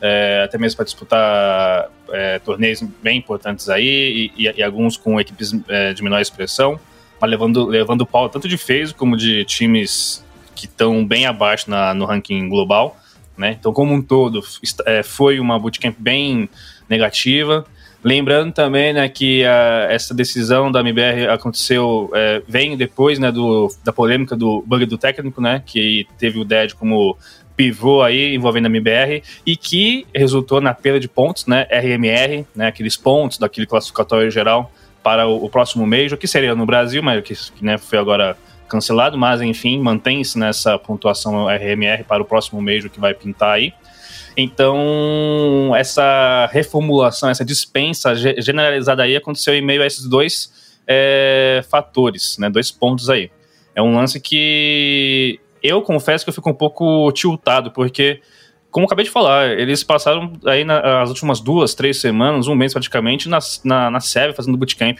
é, 0.00 0.42
até 0.44 0.58
mesmo 0.58 0.76
para 0.76 0.84
disputar 0.84 1.90
é, 2.10 2.38
torneios 2.40 2.82
bem 3.02 3.18
importantes 3.18 3.68
aí 3.68 4.32
e, 4.36 4.48
e, 4.48 4.54
e 4.56 4.62
alguns 4.62 4.96
com 4.96 5.20
equipes 5.20 5.54
é, 5.68 5.92
de 5.92 6.02
menor 6.02 6.20
expressão, 6.20 6.80
mas 7.20 7.30
levando 7.30 7.66
levando 7.66 8.06
pau 8.06 8.28
tanto 8.28 8.48
de 8.48 8.56
FaZe 8.56 8.94
como 8.94 9.16
de 9.16 9.44
times 9.44 10.24
que 10.54 10.66
estão 10.66 11.06
bem 11.06 11.26
abaixo 11.26 11.70
na, 11.70 11.94
no 11.94 12.04
ranking 12.04 12.48
global. 12.48 12.96
Né? 13.38 13.56
Então, 13.58 13.72
como 13.72 13.94
um 13.94 14.02
todo, 14.02 14.42
é, 14.84 15.02
foi 15.02 15.38
uma 15.38 15.58
bootcamp 15.58 15.94
bem 15.98 16.48
negativa. 16.88 17.64
Lembrando 18.02 18.52
também 18.52 18.92
né, 18.92 19.08
que 19.08 19.44
a, 19.44 19.86
essa 19.90 20.12
decisão 20.12 20.70
da 20.70 20.80
MBR 20.80 21.28
aconteceu, 21.28 22.10
é, 22.14 22.42
vem 22.48 22.76
depois 22.76 23.18
né, 23.18 23.30
do, 23.30 23.72
da 23.84 23.92
polêmica 23.92 24.36
do 24.36 24.62
bug 24.66 24.84
do 24.86 24.98
técnico, 24.98 25.40
né, 25.40 25.62
que 25.64 26.06
teve 26.18 26.38
o 26.38 26.44
DED 26.44 26.74
como 26.74 27.16
pivô 27.56 28.02
aí 28.02 28.34
envolvendo 28.34 28.66
a 28.66 28.68
MBR 28.68 29.22
e 29.44 29.56
que 29.56 30.06
resultou 30.14 30.60
na 30.60 30.72
perda 30.72 31.00
de 31.00 31.08
pontos, 31.08 31.46
né, 31.46 31.66
RMR, 31.70 32.46
né, 32.54 32.68
aqueles 32.68 32.96
pontos 32.96 33.38
daquele 33.38 33.66
classificatório 33.66 34.30
geral 34.30 34.70
para 35.02 35.26
o, 35.26 35.44
o 35.44 35.48
próximo 35.48 35.86
mês, 35.86 36.12
que 36.14 36.26
seria 36.26 36.54
no 36.54 36.66
Brasil, 36.66 37.02
mas 37.02 37.50
que 37.50 37.64
né, 37.64 37.78
foi 37.78 37.98
agora 37.98 38.36
cancelado, 38.68 39.18
mas 39.18 39.40
enfim, 39.40 39.80
mantém-se 39.80 40.38
nessa 40.38 40.78
pontuação 40.78 41.46
RMR 41.48 42.04
para 42.04 42.22
o 42.22 42.26
próximo 42.26 42.60
mês 42.60 42.84
que 42.86 43.00
vai 43.00 43.14
pintar 43.14 43.54
aí. 43.54 43.72
Então, 44.36 45.74
essa 45.76 46.48
reformulação, 46.52 47.28
essa 47.28 47.44
dispensa 47.44 48.14
generalizada 48.14 49.02
aí 49.02 49.16
aconteceu 49.16 49.52
em 49.52 49.60
meio 49.60 49.82
a 49.82 49.86
esses 49.86 50.08
dois 50.08 50.52
é, 50.86 51.64
fatores, 51.68 52.38
né, 52.38 52.48
dois 52.48 52.70
pontos 52.70 53.10
aí. 53.10 53.30
É 53.74 53.82
um 53.82 53.96
lance 53.96 54.20
que 54.20 55.40
eu 55.62 55.82
confesso 55.82 56.24
que 56.24 56.30
eu 56.30 56.34
fico 56.34 56.48
um 56.48 56.54
pouco 56.54 57.10
tiltado, 57.12 57.72
porque, 57.72 58.20
como 58.70 58.86
acabei 58.86 59.04
de 59.04 59.10
falar, 59.10 59.58
eles 59.58 59.82
passaram 59.82 60.32
aí 60.46 60.64
nas 60.64 61.08
últimas 61.08 61.40
duas, 61.40 61.74
três 61.74 62.00
semanas, 62.00 62.46
um 62.46 62.54
mês 62.54 62.72
praticamente, 62.72 63.28
na, 63.28 63.38
na, 63.64 63.90
na 63.90 64.00
fazendo 64.00 64.56
bootcamp. 64.56 64.98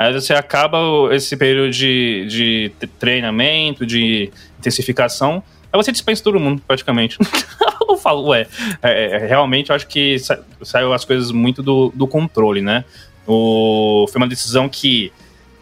Aí 0.00 0.14
você 0.14 0.32
acaba 0.32 0.78
esse 1.14 1.36
período 1.36 1.70
de, 1.72 2.24
de 2.26 2.72
treinamento, 2.98 3.84
de 3.84 4.30
intensificação, 4.58 5.42
aí 5.70 5.76
você 5.76 5.92
dispensa 5.92 6.24
todo 6.24 6.40
mundo, 6.40 6.62
praticamente. 6.66 7.18
eu 7.86 7.98
falo, 7.98 8.28
ué, 8.28 8.46
é, 8.82 9.16
é, 9.16 9.18
realmente 9.26 9.68
eu 9.68 9.76
acho 9.76 9.86
que 9.86 10.18
sa 10.18 10.38
saiu 10.62 10.94
as 10.94 11.04
coisas 11.04 11.30
muito 11.30 11.62
do, 11.62 11.92
do 11.94 12.06
controle, 12.06 12.62
né? 12.62 12.82
O, 13.26 14.06
foi 14.10 14.22
uma 14.22 14.26
decisão 14.26 14.70
que, 14.70 15.12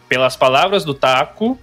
pelas 0.09 0.37
palavras 0.37 0.85
do 0.85 0.95
Taco, 0.95 1.59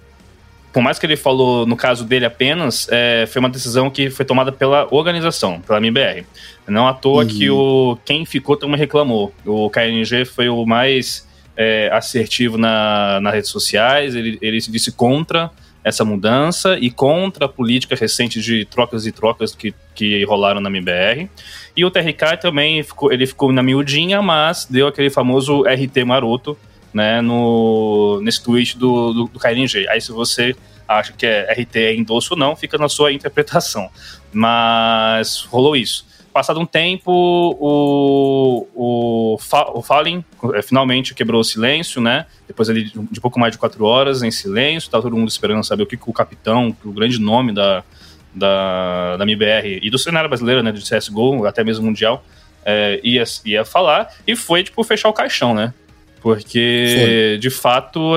por 0.73 0.83
mais 0.83 0.99
que 0.99 1.05
ele 1.05 1.15
falou 1.15 1.65
no 1.65 1.77
caso 1.77 2.03
dele 2.03 2.25
apenas, 2.25 2.89
é, 2.91 3.25
foi 3.25 3.39
uma 3.39 3.49
decisão 3.49 3.89
que 3.89 4.09
foi 4.09 4.25
tomada 4.25 4.51
pela 4.51 4.85
organização, 4.93 5.61
pela 5.61 5.77
MBR. 5.77 6.25
Não 6.67 6.89
à 6.89 6.93
toa 6.93 7.23
uhum. 7.23 7.29
que 7.29 7.49
o 7.49 7.97
quem 8.03 8.25
ficou 8.25 8.57
também 8.57 8.77
reclamou. 8.77 9.33
O 9.45 9.69
KNG 9.69 10.25
foi 10.25 10.49
o 10.49 10.65
mais 10.65 11.25
é, 11.55 11.89
assertivo 11.91 12.57
na, 12.57 13.19
nas 13.21 13.33
redes 13.33 13.49
sociais, 13.49 14.15
ele, 14.15 14.37
ele 14.41 14.59
se 14.59 14.71
disse 14.71 14.91
contra 14.91 15.51
essa 15.83 16.03
mudança 16.03 16.79
e 16.79 16.89
contra 16.89 17.45
a 17.45 17.49
política 17.49 17.95
recente 17.95 18.41
de 18.41 18.65
trocas 18.65 19.05
e 19.05 19.11
trocas 19.11 19.53
que, 19.53 19.71
que 19.93 20.23
rolaram 20.25 20.59
na 20.59 20.67
MBR. 20.67 21.29
E 21.77 21.85
o 21.85 21.91
TRK 21.91 22.37
também 22.41 22.81
ficou, 22.81 23.13
ele 23.13 23.27
ficou 23.27 23.51
na 23.51 23.61
miudinha, 23.61 24.19
mas 24.19 24.65
deu 24.65 24.87
aquele 24.87 25.11
famoso 25.11 25.61
RT 25.61 26.03
maroto, 26.03 26.57
né, 26.91 27.21
no, 27.21 28.19
nesse 28.23 28.43
tweet 28.43 28.79
do, 28.79 29.13
do, 29.13 29.23
do 29.25 29.39
KNG. 29.39 29.87
Aí 29.87 30.01
se 30.01 30.11
você 30.11 30.55
acha 30.87 31.13
que 31.13 31.25
é 31.25 31.53
RT 31.53 31.75
é 31.75 31.95
endosso 31.95 32.33
ou 32.33 32.39
não, 32.39 32.55
fica 32.55 32.79
na 32.79 32.89
sua 32.89 33.13
interpretação. 33.13 33.87
Mas 34.33 35.41
rolou 35.41 35.75
isso. 35.75 36.07
Passado 36.35 36.59
um 36.59 36.65
tempo, 36.65 37.09
o, 37.13 38.67
o, 38.75 39.37
o 39.37 39.81
Fallen 39.81 40.25
é, 40.53 40.61
finalmente 40.61 41.13
quebrou 41.13 41.39
o 41.39 41.43
silêncio, 41.45 42.01
né? 42.01 42.25
Depois 42.45 42.69
ali 42.69 42.91
de 43.09 43.21
pouco 43.21 43.39
mais 43.39 43.53
de 43.53 43.57
quatro 43.57 43.85
horas 43.85 44.21
em 44.21 44.29
silêncio, 44.29 44.91
tá 44.91 45.01
todo 45.01 45.15
mundo 45.15 45.29
esperando 45.29 45.63
saber 45.63 45.83
o 45.83 45.85
que, 45.85 45.95
que 45.95 46.09
o 46.09 46.11
capitão, 46.11 46.75
o 46.83 46.91
grande 46.91 47.21
nome 47.21 47.53
da, 47.53 47.85
da, 48.33 49.15
da 49.15 49.23
MBR 49.23 49.79
e 49.81 49.89
do 49.89 49.97
cenário 49.97 50.27
brasileiro, 50.27 50.61
né? 50.61 50.73
Do 50.73 50.81
CSGO, 50.81 51.45
até 51.45 51.63
mesmo 51.63 51.85
mundial, 51.85 52.21
é, 52.65 52.99
ia, 53.01 53.23
ia 53.45 53.63
falar. 53.63 54.13
E 54.27 54.35
foi, 54.35 54.61
tipo, 54.61 54.83
fechar 54.83 55.07
o 55.07 55.13
caixão, 55.13 55.53
né? 55.53 55.73
Porque, 56.19 56.95
foi. 56.97 57.37
de 57.37 57.49
fato, 57.49 58.11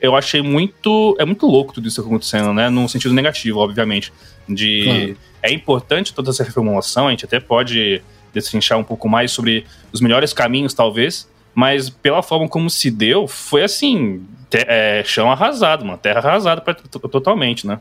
eu 0.00 0.14
achei 0.14 0.42
muito. 0.42 1.16
É 1.18 1.24
muito 1.24 1.44
louco 1.44 1.74
tudo 1.74 1.88
isso 1.88 2.00
acontecendo, 2.00 2.54
né? 2.54 2.70
Num 2.70 2.86
sentido 2.86 3.12
negativo, 3.12 3.58
obviamente. 3.58 4.12
De. 4.48 4.84
Claro 4.84 5.33
é 5.44 5.52
importante 5.52 6.14
toda 6.14 6.30
essa 6.30 6.42
reformulação, 6.42 7.06
a 7.06 7.10
gente 7.10 7.26
até 7.26 7.38
pode 7.38 8.02
destrinchar 8.32 8.78
um 8.78 8.82
pouco 8.82 9.08
mais 9.08 9.30
sobre 9.30 9.66
os 9.92 10.00
melhores 10.00 10.32
caminhos, 10.32 10.72
talvez, 10.72 11.28
mas 11.54 11.90
pela 11.90 12.22
forma 12.22 12.48
como 12.48 12.70
se 12.70 12.90
deu, 12.90 13.28
foi 13.28 13.62
assim, 13.62 14.26
é, 14.50 15.02
chão 15.04 15.30
arrasado, 15.30 15.84
mano, 15.84 15.98
terra 15.98 16.18
arrasada 16.18 16.62
pra, 16.62 16.72
totalmente, 16.74 17.66
né? 17.66 17.78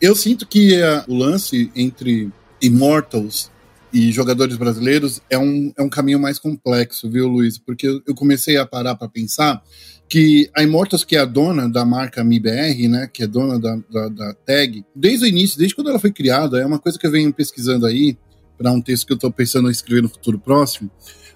Eu 0.00 0.16
sinto 0.16 0.46
que 0.46 0.80
uh, 0.82 1.04
o 1.06 1.16
lance 1.16 1.70
entre 1.76 2.30
Immortals 2.60 3.50
e 3.94 4.10
jogadores 4.10 4.56
brasileiros 4.56 5.22
é 5.30 5.38
um, 5.38 5.72
é 5.78 5.82
um 5.82 5.88
caminho 5.88 6.18
mais 6.18 6.36
complexo, 6.36 7.08
viu, 7.08 7.28
Luiz? 7.28 7.58
Porque 7.58 7.86
eu 7.86 8.14
comecei 8.14 8.56
a 8.56 8.66
parar 8.66 8.96
para 8.96 9.08
pensar 9.08 9.62
que 10.08 10.50
a 10.54 10.64
Immortals, 10.64 11.04
que 11.04 11.14
é 11.14 11.20
a 11.20 11.24
dona 11.24 11.68
da 11.68 11.84
marca 11.84 12.24
MIBR, 12.24 12.88
né, 12.88 13.08
que 13.10 13.22
é 13.22 13.26
dona 13.26 13.58
da, 13.58 13.76
da, 13.90 14.08
da, 14.08 14.34
tag, 14.34 14.84
desde 14.94 15.24
o 15.24 15.28
início, 15.28 15.56
desde 15.56 15.76
quando 15.76 15.90
ela 15.90 16.00
foi 16.00 16.10
criada, 16.10 16.60
é 16.60 16.66
uma 16.66 16.80
coisa 16.80 16.98
que 16.98 17.06
eu 17.06 17.10
venho 17.10 17.32
pesquisando 17.32 17.86
aí, 17.86 18.18
para 18.58 18.70
um 18.72 18.80
texto 18.80 19.06
que 19.06 19.12
eu 19.12 19.16
estou 19.16 19.30
pensando 19.30 19.68
em 19.68 19.72
escrever 19.72 20.02
no 20.02 20.08
futuro 20.08 20.38
próximo, 20.38 20.90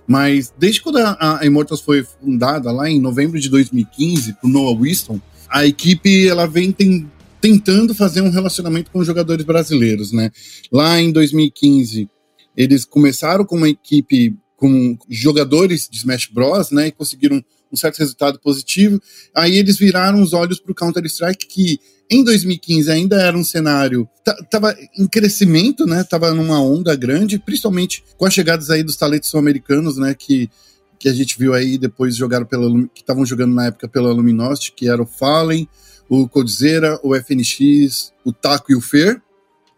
mas 0.07 0.53
desde 0.59 0.81
quando 0.81 0.99
a, 0.99 1.41
a 1.41 1.47
Immortals 1.47 1.81
foi 1.81 2.03
fundada, 2.03 2.73
lá 2.73 2.91
em 2.91 3.01
novembro 3.01 3.39
de 3.39 3.49
2015, 3.49 4.35
por 4.35 4.49
Noah 4.49 4.81
Winston, 4.81 5.21
a 5.49 5.65
equipe 5.65 6.29
ela 6.29 6.47
vem 6.47 6.73
tem, 6.73 7.09
tentando 7.41 7.95
fazer 7.95 8.21
um 8.21 8.31
relacionamento 8.31 8.91
com 8.91 8.99
os 8.99 9.07
jogadores 9.07 9.45
brasileiros, 9.45 10.13
né? 10.13 10.31
Lá 10.73 11.01
em 11.01 11.13
2015, 11.13 12.09
eles 12.59 12.85
começaram 12.85 13.45
com 13.45 13.57
uma 13.57 13.69
equipe 13.69 14.37
com 14.57 14.99
jogadores 15.09 15.89
de 15.89 15.99
Smash 15.99 16.29
Bros, 16.33 16.73
né, 16.73 16.89
e 16.89 16.93
conseguiram 16.93 17.43
um 17.73 17.77
certo 17.77 17.99
resultado 17.99 18.41
positivo. 18.41 19.01
Aí 19.33 19.57
eles 19.57 19.79
viraram 19.79 20.21
os 20.21 20.33
olhos 20.33 20.59
para 20.59 20.73
o 20.73 20.75
Counter-Strike, 20.75 21.47
que 21.47 21.79
em 22.11 22.25
2015 22.25 22.91
ainda 22.91 23.23
era 23.23 23.37
um 23.37 23.45
cenário 23.45 24.09
tava 24.51 24.75
em 24.97 25.07
crescimento, 25.07 25.87
né? 25.87 26.03
Tava 26.03 26.33
numa 26.33 26.61
onda 26.61 26.97
grande, 26.97 27.39
principalmente 27.39 28.03
com 28.17 28.25
as 28.25 28.35
chegadas 28.35 28.71
aí 28.71 28.83
dos 28.83 28.97
talentos 28.97 29.29
sul-americanos, 29.29 29.97
né? 29.99 30.15
Que, 30.15 30.51
que 30.99 31.09
a 31.09 31.13
gente 31.13 31.39
viu 31.39 31.55
aí 31.55 31.79
depois 31.79 32.17
jogaram 32.17 32.47
pela 32.47 32.69
que 32.89 33.03
estavam 33.03 33.25
jogando 33.25 33.55
na 33.55 33.67
época 33.67 33.87
pela 33.87 34.13
Luminosity, 34.13 34.73
que 34.73 34.89
era 34.89 35.03
o 35.03 35.07
Fallen, 35.07 35.69
o 36.09 36.27
Codizera, 36.27 36.99
o 37.03 37.15
FNX, 37.15 38.13
o 38.25 38.33
Taco 38.33 38.73
e 38.73 38.77
o 38.77 38.81
Fer, 38.81 39.23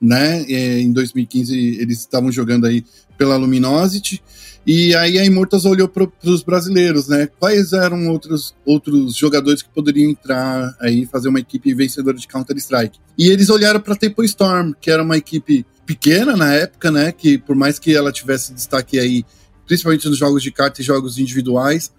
né? 0.00 0.44
E, 0.48 0.82
em 0.82 0.92
2015 0.92 1.56
eles 1.80 1.98
estavam 1.98 2.32
jogando 2.32 2.66
aí 2.66 2.84
pela 3.18 3.36
Luminosity. 3.36 4.22
E 4.66 4.94
aí 4.94 5.18
a 5.18 5.24
Immortals 5.24 5.64
olhou 5.64 5.88
para 5.88 6.06
os 6.24 6.42
brasileiros, 6.42 7.08
né? 7.08 7.28
Quais 7.38 7.72
eram 7.72 8.08
outros, 8.08 8.54
outros 8.64 9.16
jogadores 9.16 9.62
que 9.62 9.68
poderiam 9.70 10.10
entrar 10.10 10.76
aí 10.80 11.06
fazer 11.06 11.28
uma 11.28 11.40
equipe 11.40 11.72
vencedora 11.74 12.16
de 12.16 12.28
Counter-Strike? 12.28 12.98
E 13.16 13.28
eles 13.28 13.48
olharam 13.50 13.80
para 13.80 13.96
Temple 13.96 14.24
Storm, 14.26 14.72
que 14.80 14.90
era 14.90 15.02
uma 15.02 15.16
equipe 15.16 15.66
pequena 15.86 16.36
na 16.36 16.52
época, 16.54 16.90
né? 16.90 17.10
Que 17.10 17.38
por 17.38 17.56
mais 17.56 17.78
que 17.78 17.94
ela 17.94 18.12
tivesse 18.12 18.52
destaque 18.52 18.98
aí, 18.98 19.24
principalmente 19.66 20.08
nos 20.08 20.18
jogos 20.18 20.42
de 20.42 20.50
carta 20.50 20.80
e 20.80 20.84
jogos 20.84 21.18
individuais, 21.18 21.90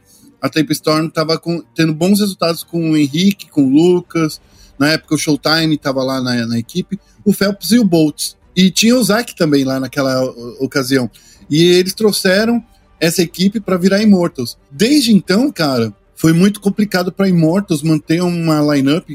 a 0.42 0.50
Temple 0.50 0.74
Storm 0.74 1.08
estava 1.08 1.40
tendo 1.76 1.94
bons 1.94 2.20
resultados 2.20 2.64
com 2.64 2.92
o 2.92 2.98
Henrique, 2.98 3.50
com 3.50 3.66
o 3.66 3.70
Lucas. 3.70 4.40
Na 4.78 4.90
época 4.90 5.16
o 5.16 5.18
Showtime 5.18 5.76
estava 5.76 6.04
lá 6.04 6.22
na, 6.22 6.48
na 6.48 6.58
equipe, 6.58 7.00
o 7.26 7.34
Phelps 7.34 7.72
e 7.72 7.80
o 7.80 7.84
Boltz. 7.84 8.38
E 8.56 8.70
tinha 8.70 8.96
o 8.96 9.04
Zack 9.04 9.36
também 9.36 9.64
lá 9.64 9.80
naquela 9.80 10.24
ocasião. 10.60 11.10
E 11.50 11.64
eles 11.64 11.94
trouxeram 11.94 12.64
essa 13.00 13.22
equipe 13.22 13.60
para 13.60 13.78
virar 13.78 14.02
Immortals. 14.02 14.58
Desde 14.70 15.12
então, 15.12 15.52
cara, 15.52 15.94
foi 16.16 16.34
muito 16.34 16.60
complicado 16.60 17.12
para 17.12 17.28
Immortals 17.28 17.82
manter 17.82 18.22
uma 18.22 18.62
lineup 18.76 19.10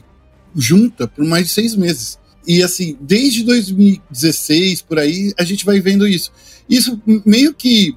junta 0.55 1.07
por 1.07 1.25
mais 1.25 1.47
de 1.47 1.53
seis 1.53 1.77
meses. 1.77 2.19
E 2.47 2.63
assim, 2.63 2.97
desde 3.01 3.45
2016 3.45 4.83
por 4.83 4.99
aí, 4.99 5.33
a 5.39 5.45
gente 5.45 5.65
vai 5.65 5.81
vendo 5.81 6.07
isso. 6.07 6.33
Isso 6.69 7.01
meio 7.25 7.55
que, 7.55 7.97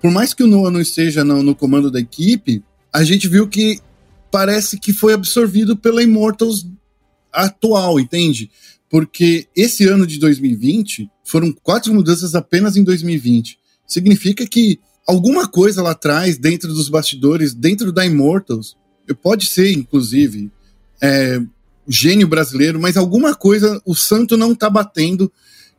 por 0.00 0.10
mais 0.10 0.32
que 0.34 0.42
o 0.42 0.46
Noah 0.46 0.70
não 0.70 0.80
esteja 0.80 1.24
no, 1.24 1.42
no 1.42 1.54
comando 1.54 1.90
da 1.90 2.00
equipe, 2.00 2.62
a 2.92 3.02
gente 3.02 3.28
viu 3.28 3.48
que 3.48 3.80
parece 4.30 4.78
que 4.78 4.92
foi 4.92 5.12
absorvido 5.12 5.76
pela 5.76 6.02
Immortals 6.02 6.66
atual, 7.32 7.98
entende? 7.98 8.50
Porque 8.90 9.46
esse 9.56 9.86
ano 9.86 10.06
de 10.06 10.18
2020 10.18 11.10
foram 11.24 11.52
quatro 11.52 11.92
mudanças 11.92 12.34
apenas 12.34 12.76
em 12.76 12.84
2020. 12.84 13.58
Significa 13.86 14.46
que 14.46 14.78
alguma 15.06 15.48
coisa 15.48 15.82
lá 15.82 15.92
atrás, 15.92 16.38
dentro 16.38 16.68
dos 16.68 16.88
bastidores, 16.88 17.54
dentro 17.54 17.92
da 17.92 18.06
Immortals, 18.06 18.76
pode 19.22 19.46
ser, 19.46 19.72
inclusive, 19.72 20.50
é, 21.02 21.40
gênio 21.88 22.26
brasileiro, 22.26 22.80
mas 22.80 22.96
alguma 22.96 23.34
coisa 23.34 23.80
o 23.84 23.94
Santo 23.94 24.36
não 24.36 24.54
tá 24.54 24.68
batendo 24.68 25.30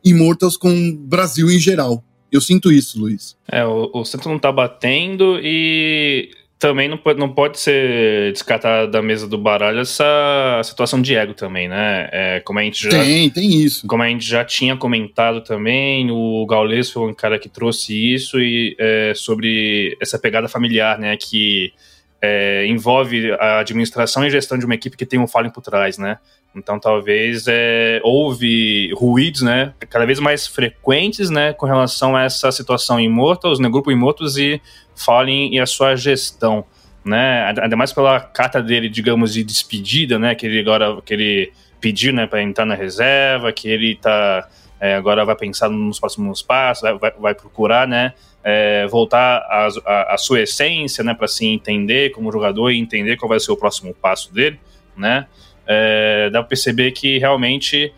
Immortals 0.04 0.56
com 0.56 0.70
o 0.70 0.96
Brasil 0.96 1.50
em 1.50 1.58
geral. 1.58 2.02
Eu 2.30 2.40
sinto 2.40 2.70
isso, 2.70 3.00
Luiz. 3.00 3.36
É, 3.50 3.64
o, 3.64 3.90
o 3.92 4.04
Santo 4.04 4.28
não 4.28 4.38
tá 4.38 4.52
batendo 4.52 5.38
e 5.42 6.30
também 6.58 6.88
não 6.88 6.98
pode, 6.98 7.18
não 7.18 7.28
pode 7.28 7.58
ser 7.58 8.32
descartada 8.32 8.88
da 8.88 9.00
mesa 9.00 9.28
do 9.28 9.38
baralho 9.38 9.80
essa 9.80 10.60
situação 10.64 11.00
de 11.00 11.14
ego 11.14 11.32
também, 11.32 11.68
né? 11.68 12.08
É, 12.12 12.40
como 12.40 12.58
a 12.58 12.62
gente 12.62 12.84
já, 12.84 12.90
tem, 12.90 13.30
tem 13.30 13.62
isso. 13.62 13.86
Como 13.86 14.02
a 14.02 14.08
gente 14.08 14.26
já 14.26 14.44
tinha 14.44 14.76
comentado 14.76 15.40
também, 15.40 16.10
o 16.10 16.44
Gaules 16.46 16.90
foi 16.90 17.08
um 17.08 17.14
cara 17.14 17.38
que 17.38 17.48
trouxe 17.48 17.94
isso 17.94 18.40
e 18.40 18.74
é, 18.78 19.12
sobre 19.14 19.96
essa 20.00 20.18
pegada 20.18 20.48
familiar, 20.48 20.98
né? 20.98 21.16
Que 21.16 21.72
é, 22.20 22.66
envolve 22.66 23.32
a 23.32 23.60
administração 23.60 24.24
e 24.24 24.30
gestão 24.30 24.58
de 24.58 24.64
uma 24.64 24.74
equipe 24.74 24.96
que 24.96 25.06
tem 25.06 25.18
um 25.18 25.26
falling 25.26 25.50
por 25.50 25.62
trás, 25.62 25.98
né? 25.98 26.18
Então 26.54 26.78
talvez 26.78 27.46
é, 27.46 28.00
houve 28.02 28.92
ruídos, 28.94 29.42
né, 29.42 29.74
cada 29.88 30.04
vez 30.06 30.18
mais 30.18 30.46
frequentes, 30.46 31.30
né, 31.30 31.52
com 31.52 31.66
relação 31.66 32.16
a 32.16 32.24
essa 32.24 32.50
situação 32.50 32.98
em 32.98 33.04
Immortals, 33.04 33.60
né, 33.60 33.68
grupo 33.68 33.92
Immortals 33.92 34.36
e 34.36 34.60
Fallen 34.96 35.54
e 35.54 35.60
a 35.60 35.66
sua 35.66 35.94
gestão, 35.94 36.64
né, 37.04 37.54
ainda 37.60 37.76
mais 37.76 37.92
pela 37.92 38.18
carta 38.18 38.62
dele, 38.62 38.88
digamos, 38.88 39.34
de 39.34 39.44
despedida, 39.44 40.18
né, 40.18 40.34
que 40.34 40.46
ele 40.46 40.58
agora 40.60 41.00
que 41.02 41.14
ele 41.14 41.52
pediu, 41.80 42.12
né, 42.12 42.26
para 42.26 42.42
entrar 42.42 42.64
na 42.64 42.74
reserva, 42.74 43.52
que 43.52 43.68
ele 43.68 43.94
tá 43.96 44.48
é, 44.80 44.94
agora 44.94 45.24
vai 45.24 45.36
pensar 45.36 45.68
nos 45.68 46.00
próximos 46.00 46.40
passos, 46.40 46.82
vai, 46.82 46.98
vai, 46.98 47.12
vai 47.18 47.34
procurar, 47.34 47.86
né, 47.86 48.14
é, 48.42 48.86
voltar 48.86 49.44
à 49.86 50.16
sua 50.16 50.40
essência, 50.40 51.02
né, 51.04 51.14
para 51.14 51.28
se 51.28 51.46
entender 51.46 52.10
como 52.10 52.32
jogador 52.32 52.70
e 52.70 52.78
entender 52.78 53.16
qual 53.16 53.28
vai 53.28 53.40
ser 53.40 53.52
o 53.52 53.56
próximo 53.56 53.94
passo 53.94 54.32
dele, 54.32 54.58
né 54.96 55.26
é, 55.68 56.30
dá 56.30 56.40
pra 56.40 56.48
perceber 56.48 56.92
que 56.92 57.18
realmente 57.18 57.92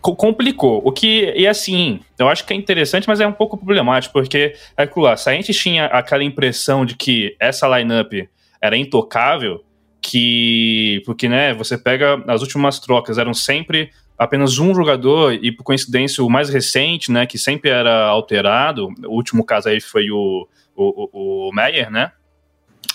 complicou. 0.00 0.80
O 0.82 0.90
que, 0.90 1.34
e 1.36 1.46
assim, 1.46 2.00
eu 2.18 2.28
acho 2.28 2.46
que 2.46 2.54
é 2.54 2.56
interessante, 2.56 3.06
mas 3.06 3.20
é 3.20 3.26
um 3.26 3.32
pouco 3.32 3.58
problemático, 3.58 4.14
porque, 4.14 4.54
é 4.76 4.88
lá, 4.96 5.16
se 5.16 5.28
a 5.28 5.34
gente 5.34 5.52
tinha 5.52 5.84
aquela 5.86 6.24
impressão 6.24 6.86
de 6.86 6.96
que 6.96 7.36
essa 7.38 7.68
lineup 7.68 8.12
era 8.60 8.76
intocável, 8.76 9.62
que, 10.00 11.02
porque, 11.04 11.28
né, 11.28 11.52
você 11.52 11.76
pega 11.76 12.22
as 12.26 12.40
últimas 12.40 12.78
trocas, 12.78 13.18
eram 13.18 13.34
sempre 13.34 13.90
apenas 14.18 14.58
um 14.58 14.74
jogador, 14.74 15.32
e 15.34 15.52
por 15.52 15.62
coincidência 15.62 16.24
o 16.24 16.30
mais 16.30 16.48
recente, 16.48 17.10
né, 17.12 17.26
que 17.26 17.38
sempre 17.38 17.70
era 17.70 18.06
alterado, 18.06 18.88
o 19.06 19.14
último 19.14 19.44
caso 19.44 19.68
aí 19.68 19.80
foi 19.80 20.10
o, 20.10 20.48
o, 20.74 21.48
o 21.48 21.54
Meyer, 21.54 21.90
né? 21.90 22.12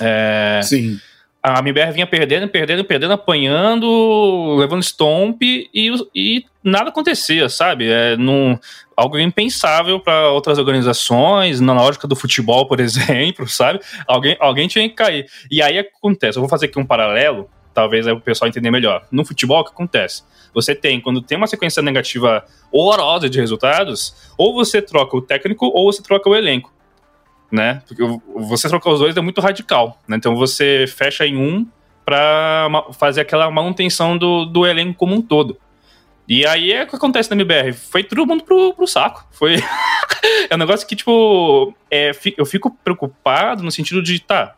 É, 0.02 0.60
Sim 0.64 1.00
a 1.44 1.60
MBR 1.60 1.92
vinha 1.92 2.08
perdendo, 2.08 2.48
perdendo, 2.48 2.86
perdendo, 2.86 3.12
apanhando, 3.12 4.56
levando 4.56 4.82
stomp 4.82 5.42
e, 5.42 5.92
e 6.16 6.46
nada 6.64 6.90
acontecia, 6.90 7.50
sabe? 7.50 7.92
É 7.92 8.16
num, 8.16 8.58
algo 8.96 9.20
impensável 9.20 10.00
para 10.00 10.30
outras 10.30 10.58
organizações, 10.58 11.60
na 11.60 11.74
lógica 11.74 12.08
do 12.08 12.16
futebol, 12.16 12.66
por 12.66 12.80
exemplo, 12.82 13.46
sabe? 13.50 13.82
Alguém, 14.08 14.38
alguém 14.40 14.70
tinha 14.70 14.88
que 14.88 14.96
cair. 14.96 15.26
E 15.52 15.62
aí 15.62 15.78
acontece, 15.78 16.38
eu 16.38 16.42
vou 16.42 16.50
fazer 16.50 16.68
aqui 16.68 16.80
um 16.80 16.86
paralelo, 16.86 17.50
talvez 17.74 18.08
aí 18.08 18.14
o 18.14 18.20
pessoal 18.20 18.50
entender 18.50 18.72
melhor. 18.72 19.06
No 19.12 19.26
futebol, 19.26 19.62
o 19.62 19.64
que 19.64 19.72
acontece? 19.72 20.24
Você 20.54 20.76
tem, 20.76 21.02
quando 21.02 21.22
tem 21.22 21.38
uma 21.38 21.48
sequência 21.48 21.82
negativa 21.82 22.46
horrorosa 22.72 23.30
de 23.30 23.40
resultados, 23.40 24.32
ou 24.38 24.54
você 24.54 24.82
troca 24.82 25.18
o 25.18 25.22
técnico 25.22 25.66
ou 25.66 25.92
você 25.92 26.02
troca 26.04 26.30
o 26.30 26.36
elenco 26.36 26.74
né? 27.54 27.84
Porque 27.88 28.04
você 28.36 28.68
trocar 28.68 28.90
os 28.90 29.00
dois 29.00 29.16
é 29.16 29.22
muito 29.22 29.40
radical, 29.40 30.02
né? 30.08 30.18
Então 30.18 30.36
você 30.36 30.86
fecha 30.88 31.24
em 31.24 31.38
um 31.38 31.68
para 32.04 32.68
fazer 32.94 33.22
aquela 33.22 33.50
manutenção 33.52 34.18
do, 34.18 34.44
do 34.44 34.66
elenco 34.66 34.96
como 34.96 35.14
um 35.14 35.22
todo. 35.22 35.56
E 36.28 36.48
aí 36.48 36.72
é 36.72 36.84
o 36.84 36.88
que 36.88 36.96
acontece 36.96 37.30
na 37.30 37.36
MBR. 37.36 37.74
Foi 37.74 38.04
todo 38.04 38.26
mundo 38.26 38.44
pro, 38.44 38.74
pro 38.74 38.88
saco. 38.88 39.28
Foi. 39.30 39.58
é 40.50 40.56
um 40.56 40.58
negócio 40.58 40.88
que, 40.88 40.96
tipo, 40.96 41.76
é, 41.92 42.12
eu 42.36 42.46
fico 42.46 42.72
preocupado 42.84 43.62
no 43.62 43.72
sentido 43.72 44.02
de, 44.02 44.20
tá. 44.20 44.56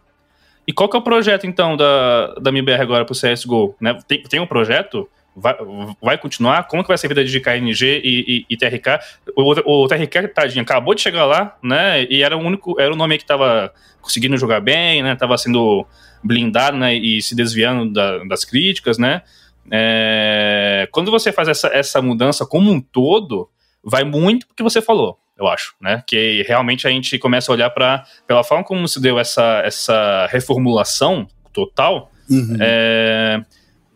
E 0.67 0.73
qual 0.73 0.89
que 0.89 0.95
é 0.95 0.99
o 0.99 1.03
projeto, 1.03 1.45
então, 1.45 1.77
da, 1.77 2.33
da 2.35 2.49
MBR 2.49 2.81
agora 2.81 3.05
pro 3.05 3.15
CSGO? 3.15 3.75
Né? 3.79 3.97
Tem, 4.07 4.23
tem 4.23 4.39
um 4.39 4.47
projeto? 4.47 5.07
vai, 5.35 5.55
vai 6.01 6.17
continuar? 6.17 6.67
Como 6.67 6.81
que 6.81 6.87
vai 6.87 6.97
ser 6.97 7.07
a 7.07 7.09
vida 7.09 7.25
de 7.25 7.39
KNG 7.39 8.01
e, 8.03 8.45
e, 8.49 8.53
e 8.53 8.57
TRK? 8.57 8.99
O, 9.35 9.83
o, 9.83 9.87
TRK, 9.87 10.29
tadinho, 10.29 10.63
acabou 10.63 10.95
de 10.95 11.01
chegar 11.01 11.25
lá, 11.25 11.57
né? 11.61 12.05
E 12.05 12.23
era 12.23 12.37
o 12.37 12.39
único, 12.39 12.79
era 12.79 12.93
o 12.93 12.95
nome 12.95 13.17
que 13.17 13.23
estava 13.23 13.73
conseguindo 14.01 14.37
jogar 14.37 14.61
bem, 14.61 15.03
né? 15.03 15.15
Tava 15.15 15.37
sendo 15.37 15.85
blindado, 16.23 16.77
né? 16.77 16.95
E 16.95 17.21
se 17.21 17.35
desviando 17.35 17.91
da, 17.91 18.23
das 18.23 18.45
críticas, 18.45 18.97
né? 18.97 19.21
É, 19.69 20.87
quando 20.91 21.11
você 21.11 21.31
faz 21.31 21.47
essa, 21.47 21.67
essa 21.67 22.01
mudança 22.01 22.45
como 22.45 22.71
um 22.71 22.79
todo, 22.79 23.49
vai 23.83 24.03
muito 24.03 24.47
porque 24.47 24.63
você 24.63 24.81
falou, 24.81 25.19
eu 25.37 25.47
acho, 25.47 25.73
né? 25.81 26.03
Que 26.07 26.43
realmente 26.47 26.87
a 26.87 26.89
gente 26.89 27.17
começa 27.19 27.51
a 27.51 27.53
olhar 27.53 27.69
para 27.69 28.05
pela 28.27 28.43
forma 28.43 28.63
como 28.63 28.87
se 28.87 29.01
deu 29.01 29.19
essa, 29.19 29.61
essa 29.65 30.27
reformulação 30.27 31.27
total. 31.51 32.11
Uhum. 32.29 32.57
É, 32.59 33.41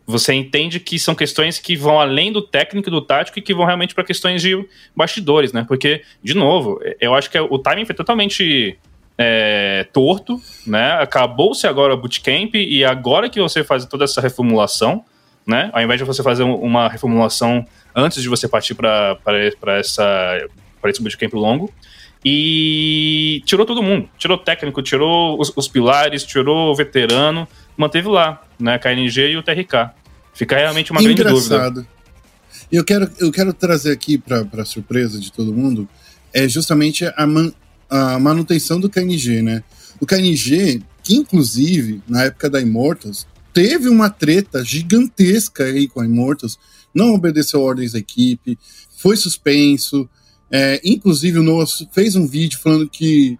você 0.06 0.34
entende 0.34 0.80
que 0.80 0.98
são 0.98 1.14
questões 1.14 1.58
que 1.58 1.76
vão 1.76 2.00
além 2.00 2.32
do 2.32 2.42
técnico 2.42 2.88
e 2.88 2.90
do 2.90 3.00
tático 3.00 3.38
e 3.38 3.42
que 3.42 3.54
vão 3.54 3.64
realmente 3.64 3.94
para 3.94 4.04
questões 4.04 4.42
de 4.42 4.66
bastidores, 4.94 5.52
né? 5.52 5.64
Porque, 5.66 6.02
de 6.22 6.34
novo, 6.34 6.80
eu 7.00 7.14
acho 7.14 7.30
que 7.30 7.38
o 7.38 7.58
timing 7.58 7.84
foi 7.84 7.94
totalmente 7.94 8.78
é, 9.16 9.86
torto, 9.92 10.40
né? 10.66 10.92
Acabou-se 10.94 11.66
agora 11.66 11.94
o 11.94 11.96
bootcamp 11.96 12.54
e 12.54 12.84
agora 12.84 13.30
que 13.30 13.40
você 13.40 13.62
faz 13.62 13.86
toda 13.86 14.04
essa 14.04 14.20
reformulação, 14.20 15.04
né? 15.46 15.70
Ao 15.72 15.80
invés 15.80 15.98
de 15.98 16.04
você 16.04 16.22
fazer 16.22 16.42
uma 16.42 16.88
reformulação 16.88 17.64
antes 17.94 18.22
de 18.22 18.28
você 18.28 18.48
partir 18.48 18.74
para 18.74 19.18
essa 19.78 20.38
para 20.80 20.90
esse 20.90 21.02
bootcamp 21.02 21.32
longo. 21.34 21.72
E 22.24 23.42
tirou 23.46 23.64
todo 23.64 23.82
mundo. 23.82 24.08
Tirou 24.18 24.36
técnico, 24.36 24.82
tirou 24.82 25.40
os, 25.40 25.52
os 25.56 25.68
pilares, 25.68 26.24
tirou 26.24 26.70
o 26.70 26.76
veterano, 26.76 27.48
manteve 27.76 28.08
lá, 28.08 28.42
né? 28.58 28.78
KNG 28.78 29.32
e 29.32 29.36
o 29.36 29.42
TRK. 29.42 29.90
Fica 30.34 30.56
realmente 30.56 30.90
uma 30.90 31.02
Engraçado. 31.02 31.48
grande 31.48 31.74
dúvida. 31.74 31.88
Eu 32.70 32.84
quero, 32.84 33.10
eu 33.18 33.32
quero 33.32 33.52
trazer 33.52 33.92
aqui 33.92 34.18
para 34.18 34.64
surpresa 34.64 35.18
de 35.18 35.32
todo 35.32 35.52
mundo 35.52 35.88
é 36.32 36.48
justamente 36.48 37.04
a, 37.16 37.26
man, 37.26 37.52
a 37.88 38.18
manutenção 38.18 38.78
do 38.78 38.88
KNG, 38.88 39.42
né? 39.42 39.62
O 40.00 40.06
KNG, 40.06 40.82
que 41.02 41.14
inclusive, 41.14 42.02
na 42.08 42.24
época 42.24 42.48
da 42.48 42.60
Immortals, 42.60 43.26
teve 43.52 43.88
uma 43.88 44.08
treta 44.08 44.64
gigantesca 44.64 45.64
aí 45.64 45.88
com 45.88 46.00
a 46.00 46.06
Immortals, 46.06 46.58
não 46.94 47.14
obedeceu 47.14 47.60
ordens 47.60 47.92
da 47.92 47.98
equipe, 47.98 48.58
foi 48.96 49.16
suspenso. 49.16 50.08
É, 50.50 50.80
inclusive, 50.84 51.38
o 51.38 51.42
Noah 51.42 51.66
fez 51.92 52.16
um 52.16 52.26
vídeo 52.26 52.58
falando 52.58 52.88
que, 52.88 53.38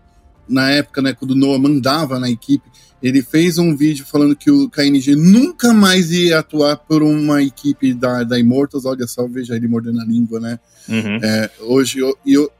na 0.49 0.71
época, 0.71 1.03
né, 1.03 1.13
quando 1.13 1.33
o 1.33 1.35
Noah 1.37 1.59
mandava 1.59 2.19
na 2.21 2.31
equipe, 2.31 2.71
ele 3.03 3.23
fez 3.23 3.59
um 3.59 3.75
vídeo 3.75 4.05
falando 4.05 4.37
que 4.37 4.51
o 4.51 4.69
KNG 4.69 5.17
nunca 5.17 5.73
mais 5.73 6.11
ia 6.13 6.39
atuar 6.39 6.77
por 6.77 7.03
uma 7.03 7.43
equipe 7.43 7.95
da, 7.95 8.23
da 8.23 8.39
Immortals. 8.39 8.85
Olha 8.85 9.07
só, 9.07 9.27
veja 9.27 9.57
ele 9.57 9.67
mordendo 9.67 10.01
a 10.01 10.05
língua, 10.05 10.39
né? 10.39 10.61
Uhum. 10.89 11.19
É, 11.23 11.51
hoje, 11.61 11.99
eu, 11.99 12.17
eu, 12.27 12.53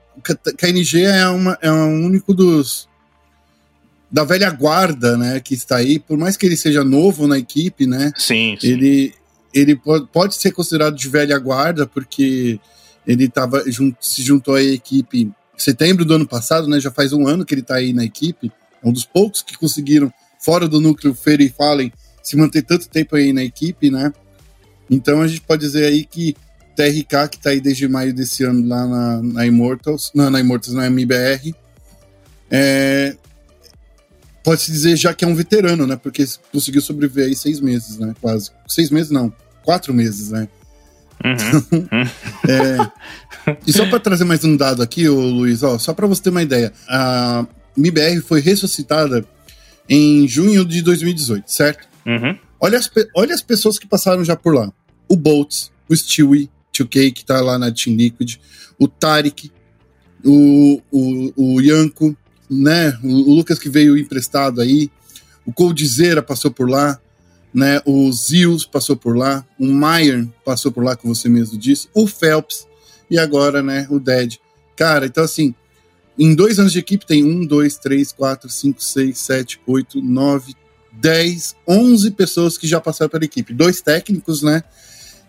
KNG 0.57 1.03
é, 1.03 1.29
uma, 1.29 1.59
é 1.61 1.71
um 1.71 2.07
único 2.07 2.33
dos. 2.33 2.89
da 4.11 4.25
velha 4.25 4.51
guarda, 4.51 5.17
né? 5.17 5.41
Que 5.41 5.55
está 5.55 5.77
aí. 5.77 5.99
Por 5.99 6.17
mais 6.17 6.39
que 6.39 6.47
ele 6.47 6.57
seja 6.57 6.83
novo 6.83 7.27
na 7.27 7.39
equipe, 7.39 7.87
né? 7.87 8.11
Sim, 8.17 8.57
sim. 8.59 8.67
Ele, 8.67 9.15
ele 9.53 9.77
pode, 9.77 10.07
pode 10.07 10.35
ser 10.37 10.53
considerado 10.53 10.97
de 10.97 11.09
velha 11.09 11.39
guarda, 11.39 11.87
porque 11.87 12.59
ele 13.13 13.29
tava, 13.29 13.65
se 14.01 14.23
juntou 14.23 14.55
à 14.55 14.63
equipe 14.63 15.23
em 15.23 15.35
setembro 15.57 16.05
do 16.05 16.15
ano 16.15 16.27
passado, 16.27 16.69
né? 16.69 16.81
Já 16.81 16.91
faz 16.91 17.13
um 17.13 17.27
ano 17.27 17.45
que 17.45 17.55
ele 17.55 17.61
está 17.61 17.77
aí 17.77 17.93
na 17.93 18.05
equipe. 18.05 18.53
É 18.83 18.89
um 18.89 18.93
dos 18.93 19.05
poucos 19.05 19.43
que 19.43 19.57
conseguiram 19.59 20.13
fora 20.39 20.69
do 20.69 20.81
núcleo 20.81 21.15
Feira 21.15 21.43
e 21.43 21.49
Fallen, 21.49 21.93
se 22.23 22.37
manter 22.37 22.63
tanto 22.63 22.89
tempo 22.89 23.17
aí 23.17 23.33
na 23.33 23.45
equipe, 23.45 23.91
né? 23.91 24.13
Então 24.89 25.21
a 25.21 25.29
gente 25.29 25.43
pode 25.43 25.63
dizer 25.63 25.87
aí 25.87 26.05
que 26.05 26.35
TRK, 26.75 27.29
que 27.31 27.39
tá 27.39 27.51
aí 27.51 27.61
desde 27.61 27.87
maio 27.87 28.15
desse 28.15 28.45
ano 28.45 28.67
lá 28.67 28.87
na, 28.87 29.23
na 29.23 29.47
Immortals, 29.47 30.11
não, 30.15 30.31
na 30.31 30.41
Immortals, 30.41 30.75
na 30.75 30.87
MBR, 30.87 31.55
É, 32.51 33.17
Pode-se 34.43 34.73
dizer 34.73 34.97
já 34.97 35.13
que 35.13 35.25
é 35.25 35.29
um 35.29 35.35
veterano, 35.35 35.87
né? 35.87 35.97
Porque 35.97 36.25
conseguiu 36.51 36.81
sobreviver 36.81 37.27
aí 37.27 37.37
seis 37.37 37.61
meses, 37.61 37.99
né? 37.99 38.15
Quase. 38.21 38.51
Seis 38.67 38.91
meses 38.91 39.11
não, 39.11 39.33
quatro 39.63 39.93
meses, 39.93 40.31
né? 40.31 40.49
Uhum. 41.25 42.03
é, 42.49 43.57
e 43.67 43.73
só 43.73 43.87
para 43.87 44.01
trazer 44.01 44.25
mais 44.25 44.43
um 44.45 44.57
dado 44.57 44.83
aqui, 44.83 45.09
ô 45.09 45.21
Luiz, 45.21 45.63
ó, 45.63 45.79
só 45.79 45.93
para 45.93 46.07
você 46.07 46.23
ter 46.23 46.31
uma 46.31 46.43
ideia, 46.43 46.73
a 46.89 47.47
MIBR 47.77 48.21
foi 48.23 48.41
ressuscitada 48.41 49.25
em 49.89 50.27
junho 50.27 50.65
de 50.65 50.83
2018, 50.83 51.51
certo? 51.51 51.89
Uhum. 52.07 52.37
Olha, 52.61 52.79
as, 52.79 52.91
olha 53.15 53.35
as 53.35 53.43
pessoas 53.43 53.79
que 53.79 53.87
passaram 53.87 54.25
já 54.25 54.37
por 54.37 54.55
lá: 54.55 54.73
o 55.09 55.17
Boltz, 55.17 55.71
o 55.89 55.97
Stewie, 55.97 56.51
2K, 56.73 57.13
que 57.13 57.25
tá 57.25 57.41
lá 57.41 57.59
na 57.59 57.73
Team 57.73 57.97
Liquid, 57.97 58.37
o 58.79 58.87
Tarek, 58.87 59.51
o, 60.25 60.81
o, 60.91 61.33
o 61.37 61.61
Yanko, 61.61 62.17
né? 62.49 62.99
O, 63.03 63.35
Lucas 63.35 63.59
que 63.59 63.69
veio 63.69 63.99
emprestado 63.99 64.61
aí, 64.61 64.91
o 65.45 65.53
Coldzera 65.53 66.23
passou 66.23 66.51
por 66.51 66.69
lá, 66.69 67.01
né? 67.53 67.81
O 67.85 68.13
Zils 68.13 68.65
passou 68.65 68.97
por 68.97 69.17
lá, 69.17 69.45
o 69.59 69.67
Maier 69.67 70.27
passou 70.45 70.71
por 70.71 70.85
lá, 70.85 70.97
como 70.97 71.15
você 71.15 71.29
mesmo 71.29 71.59
disse, 71.59 71.89
o 71.95 72.07
Phelps 72.07 72.67
e 73.11 73.19
agora, 73.19 73.63
né? 73.63 73.87
O 73.91 73.99
Dead. 73.99 74.37
Cara, 74.77 75.07
então 75.07 75.25
assim, 75.25 75.55
em 76.19 76.35
dois 76.35 76.59
anos 76.59 76.73
de 76.73 76.79
equipe 76.79 77.07
tem 77.07 77.25
um, 77.25 77.45
dois, 77.45 77.77
três, 77.77 78.13
quatro, 78.13 78.49
cinco, 78.49 78.83
seis, 78.83 79.19
sete, 79.19 79.61
oito, 79.67 80.01
nove, 80.01 80.55
dez, 80.93 81.57
onze 81.67 82.11
pessoas 82.11 82.57
que 82.59 82.67
já 82.67 82.81
passaram 82.81 83.11
pela 83.11 83.25
equipe, 83.25 83.55
dois 83.55 83.81
técnicos, 83.81 84.43
né? 84.43 84.63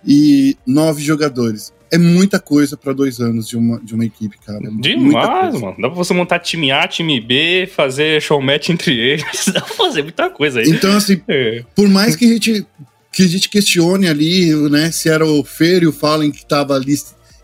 E 0.06 0.58
nove 0.66 1.04
jogadores 1.04 1.72
é 1.92 1.98
muita 1.98 2.40
coisa 2.40 2.78
para 2.78 2.94
dois 2.94 3.20
anos 3.20 3.50
de 3.50 3.58
uma, 3.58 3.78
de 3.82 3.94
uma 3.94 4.06
equipe, 4.06 4.38
cara. 4.40 4.66
É 4.66 4.70
Demais, 4.72 5.60
mano. 5.60 5.76
Dá 5.78 5.90
pra 5.90 5.98
você 5.98 6.14
montar 6.14 6.40
time 6.40 6.72
A, 6.72 6.88
time 6.88 7.20
B, 7.20 7.68
fazer 7.68 8.22
show 8.22 8.42
match 8.42 8.70
entre 8.70 8.98
eles. 8.98 9.48
Dá 9.54 9.60
pra 9.60 9.76
fazer 9.76 10.02
muita 10.02 10.30
coisa 10.30 10.62
aí. 10.62 10.70
Então, 10.70 10.96
assim, 10.96 11.22
é. 11.28 11.66
por 11.76 11.90
mais 11.90 12.16
que 12.16 12.26
a 12.26 12.28
gente 12.30 12.66
que 13.12 13.24
a 13.24 13.28
gente 13.28 13.50
questione 13.50 14.08
ali, 14.08 14.56
né, 14.70 14.90
se 14.90 15.10
era 15.10 15.26
o 15.26 15.44
Fer 15.44 15.84
e 15.84 15.88
o 15.88 15.92
Fallen 15.92 16.32
que 16.32 16.46
tava 16.46 16.76
ali, 16.76 16.96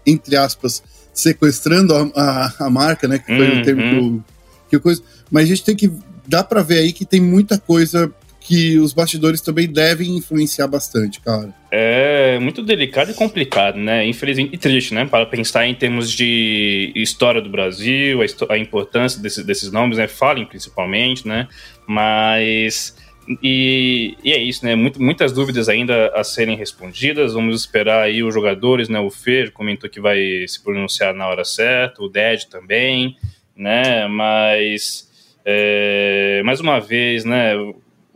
entre 0.05 0.37
aspas, 0.37 0.81
sequestrando 1.13 1.93
a, 1.93 2.09
a, 2.15 2.53
a 2.67 2.69
marca, 2.69 3.05
né, 3.05 3.19
que 3.19 3.25
foi 3.25 3.49
uhum. 3.51 3.59
o 3.59 3.63
termo 3.65 3.81
que, 3.81 3.97
eu, 3.97 4.23
que 4.69 4.75
eu 4.77 4.79
coisa, 4.79 5.03
mas 5.29 5.43
a 5.43 5.47
gente 5.47 5.65
tem 5.65 5.75
que, 5.75 5.91
dá 6.25 6.41
pra 6.41 6.63
ver 6.63 6.79
aí 6.79 6.93
que 6.93 7.05
tem 7.05 7.19
muita 7.19 7.57
coisa 7.57 8.09
que 8.47 8.79
os 8.79 8.93
bastidores 8.93 9.41
também 9.41 9.67
devem 9.67 10.15
influenciar 10.15 10.67
bastante, 10.67 11.19
cara. 11.19 11.53
É 11.69 12.39
muito 12.39 12.63
delicado 12.63 13.11
e 13.11 13.13
complicado, 13.13 13.77
né? 13.77 14.07
Infelizmente 14.07 14.55
e 14.55 14.57
triste, 14.57 14.93
né? 14.93 15.05
Para 15.05 15.25
pensar 15.25 15.67
em 15.67 15.75
termos 15.75 16.09
de 16.09 16.93
história 16.95 17.41
do 17.41 17.49
Brasil, 17.49 18.21
a, 18.21 18.53
a 18.53 18.57
importância 18.57 19.21
desses, 19.21 19.45
desses 19.45 19.69
nomes, 19.69 19.97
né? 19.97 20.07
Falem 20.07 20.45
principalmente, 20.45 21.27
né? 21.27 21.49
Mas. 21.85 22.95
E, 23.43 24.15
e, 24.23 24.31
é 24.31 24.37
isso, 24.37 24.63
né? 24.63 24.75
Muito, 24.75 25.01
muitas 25.03 25.33
dúvidas 25.33 25.67
ainda 25.67 26.07
a 26.15 26.23
serem 26.23 26.55
respondidas. 26.55 27.33
Vamos 27.33 27.59
esperar 27.59 28.03
aí 28.03 28.23
os 28.23 28.33
jogadores, 28.33 28.87
né? 28.87 28.97
O 29.01 29.09
Fer 29.09 29.51
comentou 29.51 29.89
que 29.89 29.99
vai 29.99 30.45
se 30.47 30.63
pronunciar 30.63 31.13
na 31.13 31.27
hora 31.27 31.43
certa, 31.43 32.01
o 32.01 32.07
Ded 32.07 32.47
também, 32.47 33.17
né? 33.53 34.07
Mas. 34.07 35.05
É, 35.43 36.41
mais 36.45 36.61
uma 36.61 36.79
vez, 36.79 37.25
né? 37.25 37.53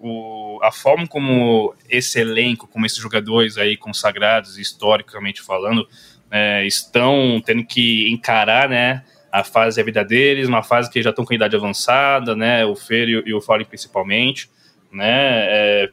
O, 0.02 0.60
a 0.64 0.72
forma 0.72 1.08
como 1.08 1.76
esse 1.90 2.20
elenco, 2.20 2.68
como 2.68 2.86
esses 2.86 2.98
jogadores 2.98 3.58
aí 3.58 3.78
consagrados, 3.78 4.58
historicamente 4.58 5.42
falando, 5.42 5.88
é, 6.30 6.66
estão 6.66 7.42
tendo 7.46 7.64
que 7.64 8.10
encarar, 8.10 8.68
né, 8.68 9.04
a 9.32 9.44
fase 9.44 9.78
da 9.78 9.84
vida 9.84 10.04
deles, 10.04 10.48
uma 10.48 10.64
fase 10.64 10.90
que 10.90 11.02
já 11.02 11.12
estão 11.12 11.24
com 11.24 11.34
idade 11.34 11.56
avançada, 11.56 12.36
né, 12.36 12.66
o 12.66 12.76
Fer 12.76 13.08
e, 13.08 13.30
e 13.30 13.34
o 13.34 13.42
Fallen 13.42 13.66
principalmente, 13.66 14.50
né, 14.92 15.06
é, 15.08 15.90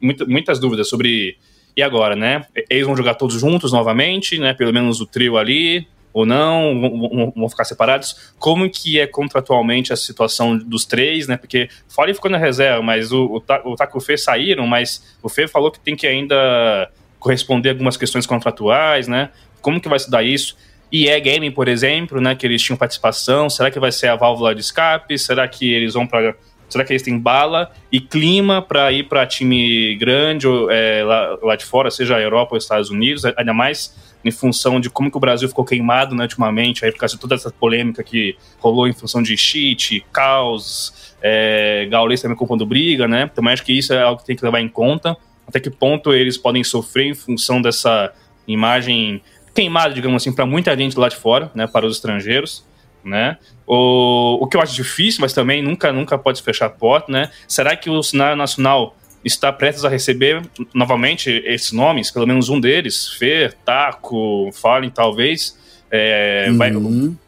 muito, 0.00 0.28
muitas 0.28 0.58
dúvidas 0.58 0.88
sobre 0.88 1.36
e 1.76 1.82
agora, 1.82 2.16
né, 2.16 2.44
eles 2.68 2.86
vão 2.86 2.96
jogar 2.96 3.14
todos 3.14 3.38
juntos 3.38 3.72
novamente, 3.72 4.38
né, 4.38 4.54
pelo 4.54 4.72
menos 4.72 5.00
o 5.00 5.06
trio 5.06 5.36
ali, 5.36 5.86
ou 6.12 6.26
não, 6.26 6.80
vão, 6.80 7.32
vão, 7.36 7.48
ficar 7.48 7.64
separados? 7.64 8.32
Como 8.38 8.68
que 8.68 8.98
é 8.98 9.06
contratualmente 9.06 9.92
a 9.92 9.96
situação 9.96 10.56
dos 10.56 10.84
três, 10.84 11.26
né? 11.26 11.36
Porque 11.36 11.68
Fole 11.88 12.14
ficou 12.14 12.30
na 12.30 12.38
reserva, 12.38 12.82
mas 12.82 13.12
o, 13.12 13.24
o, 13.24 13.72
o 13.72 13.76
Taco 13.76 14.00
Fê 14.00 14.16
saíram, 14.16 14.66
mas 14.66 15.16
o 15.22 15.28
Fê 15.28 15.46
falou 15.46 15.70
que 15.70 15.80
tem 15.80 15.94
que 15.94 16.06
ainda 16.06 16.90
corresponder 17.18 17.70
algumas 17.70 17.96
questões 17.96 18.26
contratuais, 18.26 19.08
né? 19.08 19.30
Como 19.60 19.80
que 19.80 19.88
vai 19.88 19.98
se 19.98 20.10
dar 20.10 20.22
isso? 20.22 20.56
E 20.90 21.08
é 21.08 21.20
Gaming, 21.20 21.50
por 21.50 21.68
exemplo, 21.68 22.20
né, 22.20 22.34
que 22.34 22.46
eles 22.46 22.62
tinham 22.62 22.76
participação, 22.76 23.50
será 23.50 23.70
que 23.70 23.78
vai 23.78 23.92
ser 23.92 24.06
a 24.06 24.16
válvula 24.16 24.54
de 24.54 24.62
escape? 24.62 25.18
Será 25.18 25.46
que 25.46 25.70
eles 25.70 25.92
vão 25.92 26.06
para 26.06 26.34
Será 26.68 26.84
que 26.84 26.92
eles 26.92 27.02
têm 27.02 27.18
bala 27.18 27.72
e 27.90 28.00
clima 28.00 28.60
para 28.60 28.92
ir 28.92 29.04
para 29.04 29.26
time 29.26 29.96
grande 29.96 30.46
ou, 30.46 30.70
é, 30.70 31.02
lá, 31.02 31.38
lá, 31.42 31.56
de 31.56 31.64
fora, 31.64 31.90
seja 31.90 32.16
a 32.16 32.20
Europa 32.20 32.54
ou 32.54 32.58
Estados 32.58 32.90
Unidos? 32.90 33.24
Ainda 33.24 33.54
mais 33.54 33.96
em 34.24 34.30
função 34.30 34.80
de 34.80 34.90
como 34.90 35.10
que 35.10 35.16
o 35.16 35.20
Brasil 35.20 35.48
ficou 35.48 35.64
queimado 35.64 36.14
né, 36.14 36.24
ultimamente, 36.24 36.84
aí 36.84 36.92
por 36.92 36.98
causa 36.98 37.14
de 37.14 37.20
toda 37.20 37.34
essa 37.34 37.50
polêmica 37.50 38.02
que 38.02 38.36
rolou 38.58 38.86
em 38.86 38.92
função 38.92 39.22
de 39.22 39.36
cheat, 39.36 40.04
caos, 40.12 41.14
é, 41.22 41.86
Gaules 41.90 42.20
também 42.20 42.36
culpando 42.36 42.66
briga, 42.66 43.08
né? 43.08 43.30
Então 43.32 43.46
acho 43.48 43.64
que 43.64 43.72
isso 43.72 43.92
é 43.92 44.02
algo 44.02 44.20
que 44.20 44.26
tem 44.26 44.36
que 44.36 44.44
levar 44.44 44.60
em 44.60 44.68
conta. 44.68 45.16
Até 45.46 45.60
que 45.60 45.70
ponto 45.70 46.12
eles 46.12 46.36
podem 46.36 46.62
sofrer 46.62 47.06
em 47.06 47.14
função 47.14 47.62
dessa 47.62 48.12
imagem 48.46 49.22
queimada, 49.54 49.94
digamos 49.94 50.22
assim, 50.22 50.32
para 50.32 50.44
muita 50.44 50.76
gente 50.76 50.98
lá 50.98 51.08
de 51.08 51.16
fora, 51.16 51.50
né? 51.54 51.66
Para 51.66 51.86
os 51.86 51.96
estrangeiros. 51.96 52.66
Né? 53.04 53.38
O, 53.70 54.38
o 54.40 54.46
que 54.46 54.56
eu 54.56 54.62
acho 54.62 54.74
difícil, 54.74 55.20
mas 55.20 55.34
também 55.34 55.62
nunca, 55.62 55.92
nunca 55.92 56.16
pode 56.16 56.42
fechar 56.42 56.66
a 56.66 56.70
porta, 56.70 57.12
né? 57.12 57.30
Será 57.46 57.76
que 57.76 57.90
o 57.90 58.02
cenário 58.02 58.34
nacional 58.34 58.96
está 59.22 59.52
prestes 59.52 59.84
a 59.84 59.90
receber 59.90 60.42
novamente 60.72 61.30
esses 61.44 61.72
nomes, 61.72 62.10
pelo 62.10 62.26
menos 62.26 62.48
um 62.48 62.58
deles, 62.58 63.08
Fer, 63.08 63.52
Taco, 63.64 64.50
Fallen, 64.52 64.88
talvez. 64.90 65.58
É, 65.90 66.46
uhum. 66.48 66.56
vai, 66.56 66.72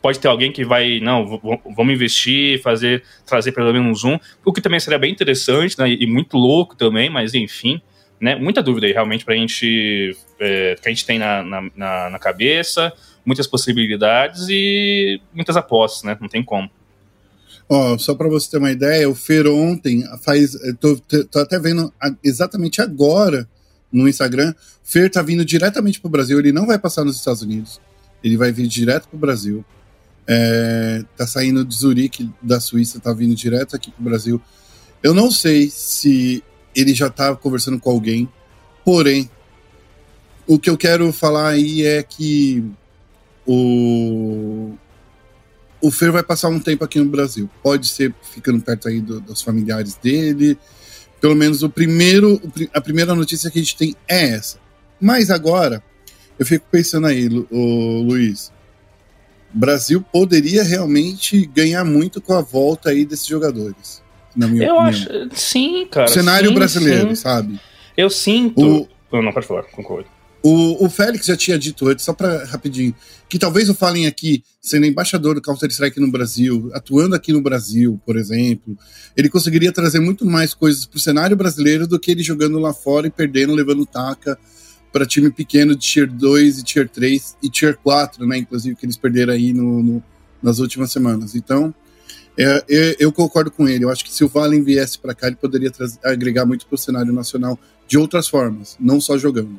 pode 0.02 0.18
ter 0.18 0.28
alguém 0.28 0.52
que 0.52 0.64
vai, 0.64 1.00
não, 1.00 1.40
vamos 1.74 1.94
investir, 1.94 2.60
fazer, 2.62 3.02
trazer 3.26 3.52
pelo 3.52 3.72
menos 3.72 4.04
um, 4.04 4.18
o 4.44 4.52
que 4.52 4.60
também 4.60 4.78
seria 4.78 4.98
bem 4.98 5.10
interessante, 5.10 5.78
né, 5.78 5.90
e 5.90 6.06
muito 6.06 6.36
louco 6.36 6.76
também, 6.76 7.08
mas 7.08 7.32
enfim, 7.32 7.80
né, 8.20 8.34
muita 8.34 8.62
dúvida 8.62 8.86
aí 8.86 8.92
realmente 8.92 9.24
pra 9.24 9.34
gente, 9.34 10.14
é, 10.38 10.76
que 10.80 10.86
a 10.86 10.90
gente 10.90 11.06
tem 11.06 11.18
na, 11.18 11.42
na, 11.42 12.10
na 12.10 12.18
cabeça, 12.18 12.92
muitas 13.24 13.46
possibilidades 13.46 14.46
e 14.48 15.20
muitas 15.34 15.56
apostas, 15.56 16.02
né, 16.04 16.16
não 16.20 16.28
tem 16.28 16.44
como. 16.44 16.70
Ó, 17.68 17.96
só 17.98 18.16
para 18.16 18.28
você 18.28 18.50
ter 18.50 18.58
uma 18.58 18.72
ideia, 18.72 19.08
o 19.08 19.14
Fer 19.14 19.46
ontem 19.46 20.04
faz. 20.22 20.58
Tô, 20.80 20.96
tô 21.30 21.38
até 21.38 21.56
vendo 21.56 21.92
exatamente 22.24 22.82
agora 22.82 23.48
no 23.92 24.08
Instagram. 24.08 24.50
O 24.50 24.90
Fer 24.90 25.08
tá 25.08 25.22
vindo 25.22 25.44
diretamente 25.44 26.00
pro 26.00 26.10
Brasil. 26.10 26.36
Ele 26.40 26.50
não 26.50 26.66
vai 26.66 26.80
passar 26.80 27.04
nos 27.04 27.16
Estados 27.16 27.42
Unidos. 27.42 27.80
Ele 28.24 28.36
vai 28.36 28.50
vir 28.50 28.66
direto 28.66 29.08
pro 29.08 29.16
Brasil. 29.16 29.64
É, 30.26 31.04
tá 31.16 31.28
saindo 31.28 31.64
de 31.64 31.74
Zurique, 31.74 32.28
da 32.42 32.58
Suíça, 32.58 32.98
tá 32.98 33.12
vindo 33.12 33.36
direto 33.36 33.76
aqui 33.76 33.92
pro 33.92 34.02
Brasil. 34.02 34.42
Eu 35.00 35.14
não 35.14 35.30
sei 35.30 35.70
se 35.70 36.42
ele 36.74 36.92
já 36.92 37.08
tá 37.08 37.34
conversando 37.34 37.78
com 37.78 37.90
alguém, 37.90 38.28
porém, 38.84 39.30
o 40.46 40.58
que 40.58 40.68
eu 40.68 40.76
quero 40.76 41.12
falar 41.12 41.50
aí 41.50 41.84
é 41.84 42.02
que 42.02 42.64
o, 43.46 44.72
o 45.80 45.90
Fer 45.90 46.12
vai 46.12 46.22
passar 46.22 46.48
um 46.48 46.60
tempo 46.60 46.84
aqui 46.84 46.98
no 46.98 47.06
Brasil. 47.06 47.48
Pode 47.62 47.88
ser 47.88 48.14
ficando 48.22 48.60
perto 48.62 48.88
aí 48.88 49.00
do, 49.00 49.20
dos 49.20 49.42
familiares 49.42 49.94
dele. 49.94 50.58
Pelo 51.20 51.34
menos 51.34 51.62
o 51.62 51.68
primeiro, 51.68 52.40
a 52.72 52.80
primeira 52.80 53.14
notícia 53.14 53.50
que 53.50 53.58
a 53.58 53.62
gente 53.62 53.76
tem 53.76 53.96
é 54.08 54.30
essa. 54.30 54.58
Mas 55.00 55.30
agora, 55.30 55.82
eu 56.38 56.46
fico 56.46 56.66
pensando 56.70 57.06
aí, 57.06 57.28
o 57.50 58.02
Luiz. 58.02 58.52
Brasil 59.52 60.04
poderia 60.12 60.62
realmente 60.62 61.44
ganhar 61.46 61.84
muito 61.84 62.20
com 62.20 62.34
a 62.34 62.40
volta 62.40 62.90
aí 62.90 63.04
desses 63.04 63.26
jogadores. 63.26 64.02
Na 64.34 64.46
minha 64.46 64.66
eu 64.66 64.76
opinião. 64.76 64.88
acho. 64.88 65.28
Sim, 65.34 65.86
cara. 65.90 66.06
O 66.06 66.08
cenário 66.08 66.48
sim, 66.48 66.54
brasileiro, 66.54 67.08
sim. 67.08 67.14
sabe? 67.16 67.60
Eu 67.96 68.08
sinto. 68.08 68.88
O... 69.10 69.20
Não, 69.20 69.32
pode 69.32 69.46
falar, 69.46 69.64
concordo. 69.64 70.08
O, 70.42 70.86
o 70.86 70.88
Félix 70.88 71.26
já 71.26 71.36
tinha 71.36 71.58
dito 71.58 71.86
antes, 71.86 72.04
só 72.04 72.14
para 72.14 72.44
rapidinho, 72.46 72.94
que 73.28 73.38
talvez 73.38 73.68
o 73.68 73.74
Fallen 73.74 74.06
aqui, 74.06 74.42
sendo 74.60 74.86
embaixador 74.86 75.34
do 75.34 75.42
Counter-Strike 75.42 76.00
no 76.00 76.10
Brasil, 76.10 76.70
atuando 76.72 77.14
aqui 77.14 77.32
no 77.32 77.42
Brasil, 77.42 78.00
por 78.06 78.16
exemplo, 78.16 78.76
ele 79.16 79.28
conseguiria 79.28 79.70
trazer 79.70 80.00
muito 80.00 80.24
mais 80.24 80.54
coisas 80.54 80.86
para 80.86 80.96
o 80.96 81.00
cenário 81.00 81.36
brasileiro 81.36 81.86
do 81.86 82.00
que 82.00 82.10
ele 82.10 82.22
jogando 82.22 82.58
lá 82.58 82.72
fora 82.72 83.06
e 83.06 83.10
perdendo, 83.10 83.54
levando 83.54 83.84
taca 83.84 84.38
para 84.90 85.06
time 85.06 85.30
pequeno 85.30 85.76
de 85.76 85.86
Tier 85.86 86.10
2 86.10 86.58
e 86.58 86.62
Tier 86.64 86.88
3 86.88 87.36
e 87.42 87.50
Tier 87.50 87.76
4, 87.76 88.26
né? 88.26 88.38
Inclusive, 88.38 88.74
que 88.74 88.84
eles 88.84 88.96
perderam 88.96 89.34
aí 89.34 89.52
no, 89.52 89.82
no 89.82 90.02
nas 90.42 90.58
últimas 90.58 90.90
semanas. 90.90 91.34
Então, 91.34 91.74
é, 92.36 92.64
eu, 92.68 92.96
eu, 92.98 93.12
concordo 93.12 93.50
com 93.50 93.68
ele. 93.68 93.84
Eu 93.84 93.90
acho 93.90 94.04
que 94.04 94.12
se 94.12 94.24
o 94.24 94.28
Valen 94.28 94.62
viesse 94.62 94.98
para 94.98 95.14
cá, 95.14 95.26
ele 95.26 95.36
poderia 95.36 95.70
agregar 96.02 96.46
muito 96.46 96.66
para 96.66 96.74
o 96.74 96.78
cenário 96.78 97.12
nacional 97.12 97.58
de 97.86 97.98
outras 97.98 98.28
formas, 98.28 98.76
não 98.80 99.00
só 99.00 99.18
jogando. 99.18 99.58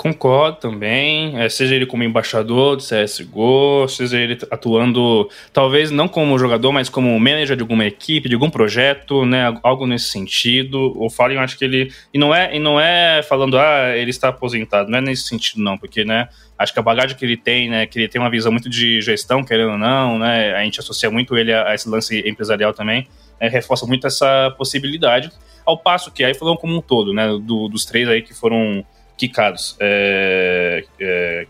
Concordo 0.00 0.56
também, 0.56 1.38
é, 1.38 1.46
seja 1.50 1.74
ele 1.74 1.84
como 1.84 2.02
embaixador 2.02 2.74
do 2.74 2.82
CSGO, 2.82 3.86
seja 3.86 4.16
ele 4.16 4.38
atuando, 4.50 5.28
talvez 5.52 5.90
não 5.90 6.08
como 6.08 6.38
jogador, 6.38 6.72
mas 6.72 6.88
como 6.88 7.20
manager 7.20 7.54
de 7.54 7.60
alguma 7.60 7.84
equipe, 7.84 8.26
de 8.26 8.34
algum 8.34 8.48
projeto, 8.48 9.26
né, 9.26 9.54
algo 9.62 9.86
nesse 9.86 10.06
sentido. 10.06 10.94
O 10.96 11.10
Fallen, 11.10 11.36
acho 11.36 11.58
que 11.58 11.66
ele. 11.66 11.92
E 12.14 12.18
não, 12.18 12.34
é, 12.34 12.56
e 12.56 12.58
não 12.58 12.80
é 12.80 13.22
falando, 13.22 13.58
ah, 13.58 13.94
ele 13.94 14.08
está 14.08 14.28
aposentado, 14.28 14.90
não 14.90 14.96
é 14.96 15.00
nesse 15.02 15.24
sentido, 15.24 15.60
não, 15.60 15.76
porque, 15.76 16.02
né, 16.02 16.30
acho 16.58 16.72
que 16.72 16.78
a 16.78 16.82
bagagem 16.82 17.14
que 17.14 17.22
ele 17.22 17.36
tem, 17.36 17.68
né, 17.68 17.84
que 17.84 17.98
ele 17.98 18.08
tem 18.08 18.18
uma 18.18 18.30
visão 18.30 18.50
muito 18.50 18.70
de 18.70 19.02
gestão, 19.02 19.44
querendo 19.44 19.72
ou 19.72 19.78
não, 19.78 20.18
né, 20.18 20.54
a 20.54 20.64
gente 20.64 20.80
associa 20.80 21.10
muito 21.10 21.36
ele 21.36 21.52
a, 21.52 21.68
a 21.68 21.74
esse 21.74 21.86
lance 21.86 22.26
empresarial 22.26 22.72
também, 22.72 23.06
né, 23.38 23.48
reforça 23.48 23.84
muito 23.84 24.06
essa 24.06 24.50
possibilidade, 24.56 25.30
ao 25.66 25.76
passo 25.76 26.10
que 26.10 26.24
aí 26.24 26.32
falando 26.32 26.56
como 26.56 26.74
um 26.74 26.80
todo, 26.80 27.12
né, 27.12 27.28
do, 27.42 27.68
dos 27.68 27.84
três 27.84 28.08
aí 28.08 28.22
que 28.22 28.32
foram 28.32 28.82
quicados. 29.20 29.76
É, 29.78 30.84
é, 30.98 31.46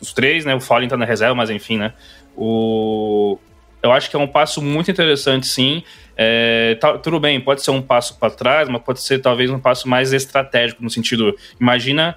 os 0.00 0.12
três, 0.12 0.44
né? 0.44 0.54
O 0.54 0.60
Fallen 0.60 0.88
tá 0.88 0.96
na 0.96 1.06
reserva, 1.06 1.34
mas 1.34 1.50
enfim, 1.50 1.78
né? 1.78 1.92
O, 2.36 3.38
eu 3.82 3.90
acho 3.90 4.10
que 4.10 4.16
é 4.16 4.18
um 4.18 4.26
passo 4.26 4.60
muito 4.60 4.90
interessante, 4.90 5.46
sim. 5.46 5.82
É, 6.16 6.76
tá, 6.80 6.98
tudo 6.98 7.18
bem, 7.18 7.40
pode 7.40 7.62
ser 7.62 7.70
um 7.70 7.80
passo 7.80 8.18
para 8.18 8.30
trás, 8.30 8.68
mas 8.68 8.82
pode 8.82 9.00
ser 9.00 9.20
talvez 9.20 9.50
um 9.50 9.58
passo 9.58 9.88
mais 9.88 10.12
estratégico, 10.12 10.82
no 10.82 10.90
sentido, 10.90 11.34
imagina 11.60 12.16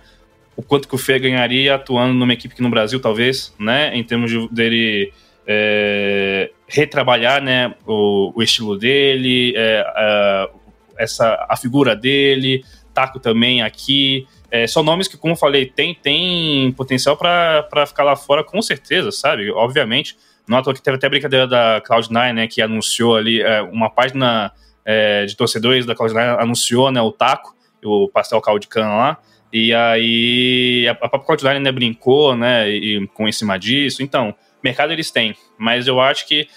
o 0.56 0.62
quanto 0.62 0.88
que 0.88 0.96
o 0.96 0.98
Fê 0.98 1.18
ganharia 1.18 1.76
atuando 1.76 2.14
numa 2.14 2.34
equipe 2.34 2.54
aqui 2.54 2.62
no 2.62 2.70
Brasil, 2.70 3.00
talvez, 3.00 3.54
né? 3.58 3.96
Em 3.96 4.04
termos 4.04 4.30
de, 4.30 4.48
dele 4.50 5.14
é, 5.48 6.52
retrabalhar, 6.68 7.42
né? 7.42 7.74
O, 7.88 8.34
o 8.36 8.44
estilo 8.44 8.78
dele, 8.78 9.54
é, 9.56 9.80
a, 9.82 10.50
essa, 10.98 11.46
a 11.50 11.56
figura 11.56 11.96
dele, 11.96 12.64
Taco 12.94 13.20
também 13.20 13.62
aqui. 13.62 14.28
É, 14.52 14.68
são 14.68 14.84
nomes 14.84 15.08
que, 15.08 15.18
como 15.18 15.32
eu 15.34 15.38
falei, 15.38 15.66
tem, 15.66 15.96
tem 15.96 16.74
potencial 16.74 17.16
para 17.16 17.86
ficar 17.88 18.04
lá 18.04 18.18
fora, 18.18 18.44
com 18.44 18.62
certeza, 18.62 19.12
sabe? 19.12 19.50
Obviamente. 19.50 20.18
Nota 20.48 20.74
que 20.74 20.82
teve 20.82 20.98
até 20.98 21.08
a 21.08 21.10
brincadeira 21.10 21.48
da 21.48 21.82
Cloud9, 21.82 22.34
né? 22.34 22.48
Que 22.48 22.62
anunciou 22.62 23.16
ali 23.16 23.42
é, 23.42 23.62
uma 23.62 23.90
página 23.90 24.52
é, 24.84 25.26
de 25.26 25.38
torcedores 25.38 25.86
da 25.86 25.96
Cloud9 25.96 26.42
anunciou 26.42 26.92
né, 26.92 27.02
o 27.02 27.12
taco, 27.12 27.56
o 27.84 28.10
pastel 28.10 28.42
Caldcan 28.42 28.88
lá. 28.88 29.18
E 29.54 29.74
aí 29.74 30.86
a, 30.90 30.92
a 30.92 31.08
própria 31.08 31.38
Cloud9 31.38 31.60
né, 31.60 31.72
brincou, 31.72 32.36
né? 32.36 32.70
E, 32.70 33.08
com 33.14 33.28
em 33.28 33.32
cima 33.32 33.58
disso. 33.58 34.04
Então, 34.04 34.36
mercado 34.62 34.92
eles 34.92 35.12
têm. 35.12 35.34
Mas 35.58 35.88
eu 35.88 36.02
acho 36.02 36.28
que 36.28 36.48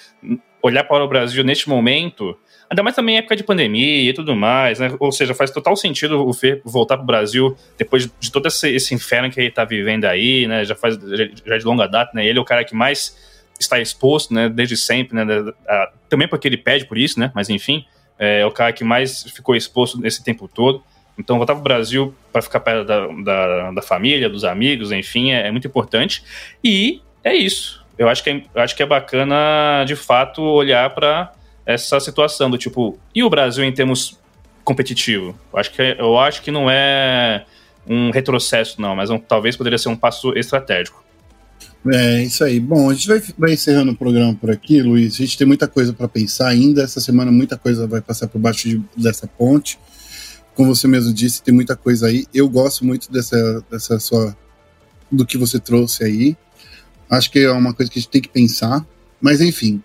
olhar 0.61 0.83
para 0.83 1.04
o 1.04 1.09
Brasil 1.09 1.44
neste 1.44 1.68
momento 1.68 2.37
Ainda 2.74 2.82
mais 2.82 2.96
também 2.96 3.18
época 3.18 3.37
de 3.37 3.44
pandemia 3.44 4.10
e 4.10 4.12
tudo 4.12 4.34
mais, 4.34 4.80
né? 4.80 4.92
Ou 4.98 5.12
seja, 5.12 5.32
faz 5.32 5.52
total 5.52 5.76
sentido 5.76 6.26
o 6.26 6.32
Fê 6.32 6.60
voltar 6.64 6.96
pro 6.96 7.06
Brasil 7.06 7.56
depois 7.78 8.10
de 8.18 8.32
todo 8.32 8.48
esse, 8.48 8.68
esse 8.68 8.92
inferno 8.92 9.30
que 9.30 9.40
ele 9.40 9.50
tá 9.52 9.64
vivendo 9.64 10.06
aí, 10.06 10.44
né? 10.48 10.64
Já 10.64 10.74
faz 10.74 10.98
já 11.46 11.56
de 11.56 11.64
longa 11.64 11.87
data, 11.87 12.10
né? 12.12 12.26
Ele 12.26 12.37
é 12.37 12.42
o 12.42 12.44
cara 12.44 12.64
que 12.64 12.74
mais 12.74 13.16
está 13.60 13.78
exposto, 13.78 14.34
né? 14.34 14.48
Desde 14.48 14.76
sempre, 14.76 15.14
né? 15.14 15.24
também 16.08 16.26
porque 16.26 16.48
ele 16.48 16.56
pede 16.56 16.84
por 16.84 16.98
isso, 16.98 17.20
né? 17.20 17.30
Mas 17.32 17.48
enfim, 17.48 17.84
é 18.18 18.44
o 18.44 18.50
cara 18.50 18.72
que 18.72 18.82
mais 18.82 19.22
ficou 19.22 19.54
exposto 19.54 20.00
nesse 20.00 20.24
tempo 20.24 20.48
todo. 20.48 20.82
Então, 21.16 21.37
voltar 21.37 21.54
para 21.54 21.60
o 21.60 21.62
Brasil 21.62 22.12
para 22.32 22.42
ficar 22.42 22.58
perto 22.58 22.84
da, 22.84 23.06
da, 23.06 23.70
da, 23.70 23.82
família, 23.82 24.28
dos 24.28 24.42
amigos, 24.42 24.90
enfim, 24.90 25.30
é, 25.30 25.46
é, 25.46 25.50
muito 25.52 25.68
importante. 25.68 26.24
E 26.62 27.00
é 27.22 27.32
isso. 27.37 27.87
Eu 27.96 28.08
acho 28.08 28.24
que 28.24 28.30
é, 28.30 28.42
eu 28.52 28.60
acho 28.60 28.74
que 28.74 28.82
é 28.82 28.87
bacana, 28.87 29.84
de 29.87 29.94
fato, 29.94 30.42
olhar 30.42 30.90
para 30.90 31.32
essa 31.66 31.98
situação 32.00 32.50
do 32.50 32.59
tipo, 32.59 32.98
e 33.14 33.22
o 33.22 33.31
Brasil 33.31 33.64
em 33.64 33.72
termos 33.72 34.18
competitivo? 34.64 35.38
Eu 35.53 35.59
acho 35.59 35.72
que, 35.72 35.83
eu 35.83 36.18
acho 36.18 36.42
que 36.42 36.50
não 36.50 36.70
é 36.70 37.44
um 37.87 38.11
retrocesso, 38.11 38.81
não, 38.81 38.96
mas 38.96 39.11
um, 39.11 39.18
talvez 39.18 39.57
poderia 39.57 39.79
ser 39.79 39.88
um 39.88 39.96
passo 39.96 40.37
estratégico. 40.37 41.05
É, 41.87 42.22
isso 42.22 42.42
aí. 42.42 42.59
Bom, 42.59 42.88
a 42.88 42.94
gente 42.94 43.09
vai, 43.09 43.22
vai 43.37 43.53
encerrando 43.53 43.92
o 43.92 43.96
programa 43.96 44.35
por 44.35 44.50
aqui, 44.50 44.81
Luiz. 44.81 45.14
A 45.14 45.18
gente 45.18 45.37
tem 45.37 45.46
muita 45.46 45.68
coisa 45.68 45.92
para 45.92 46.09
pensar 46.09 46.48
ainda. 46.48 46.83
Essa 46.83 46.98
semana 46.98 47.31
muita 47.31 47.59
coisa 47.59 47.87
vai 47.87 48.00
passar 48.00 48.27
por 48.27 48.38
baixo 48.38 48.68
de, 48.68 48.83
dessa 48.96 49.27
ponte. 49.27 49.79
Como 50.55 50.74
você 50.74 50.88
mesmo 50.88 51.12
disse, 51.12 51.42
tem 51.42 51.53
muita 51.53 51.77
coisa 51.77 52.07
aí. 52.07 52.24
Eu 52.33 52.48
gosto 52.48 52.87
muito 52.87 53.12
dessa, 53.12 53.62
dessa 53.70 53.98
sua 53.98 54.35
do 55.12 55.27
que 55.27 55.37
você 55.37 55.59
trouxe 55.59 56.05
aí. 56.05 56.37
Acho 57.11 57.31
que 57.31 57.40
é 57.40 57.50
uma 57.50 57.74
coisa 57.74 57.92
que 57.92 57.98
a 57.98 58.03
gente 58.03 58.11
tem 58.11 58.22
que 58.22 58.31
pensar. 58.31 58.85
Mas 59.20 59.42
enfim, 59.42 59.83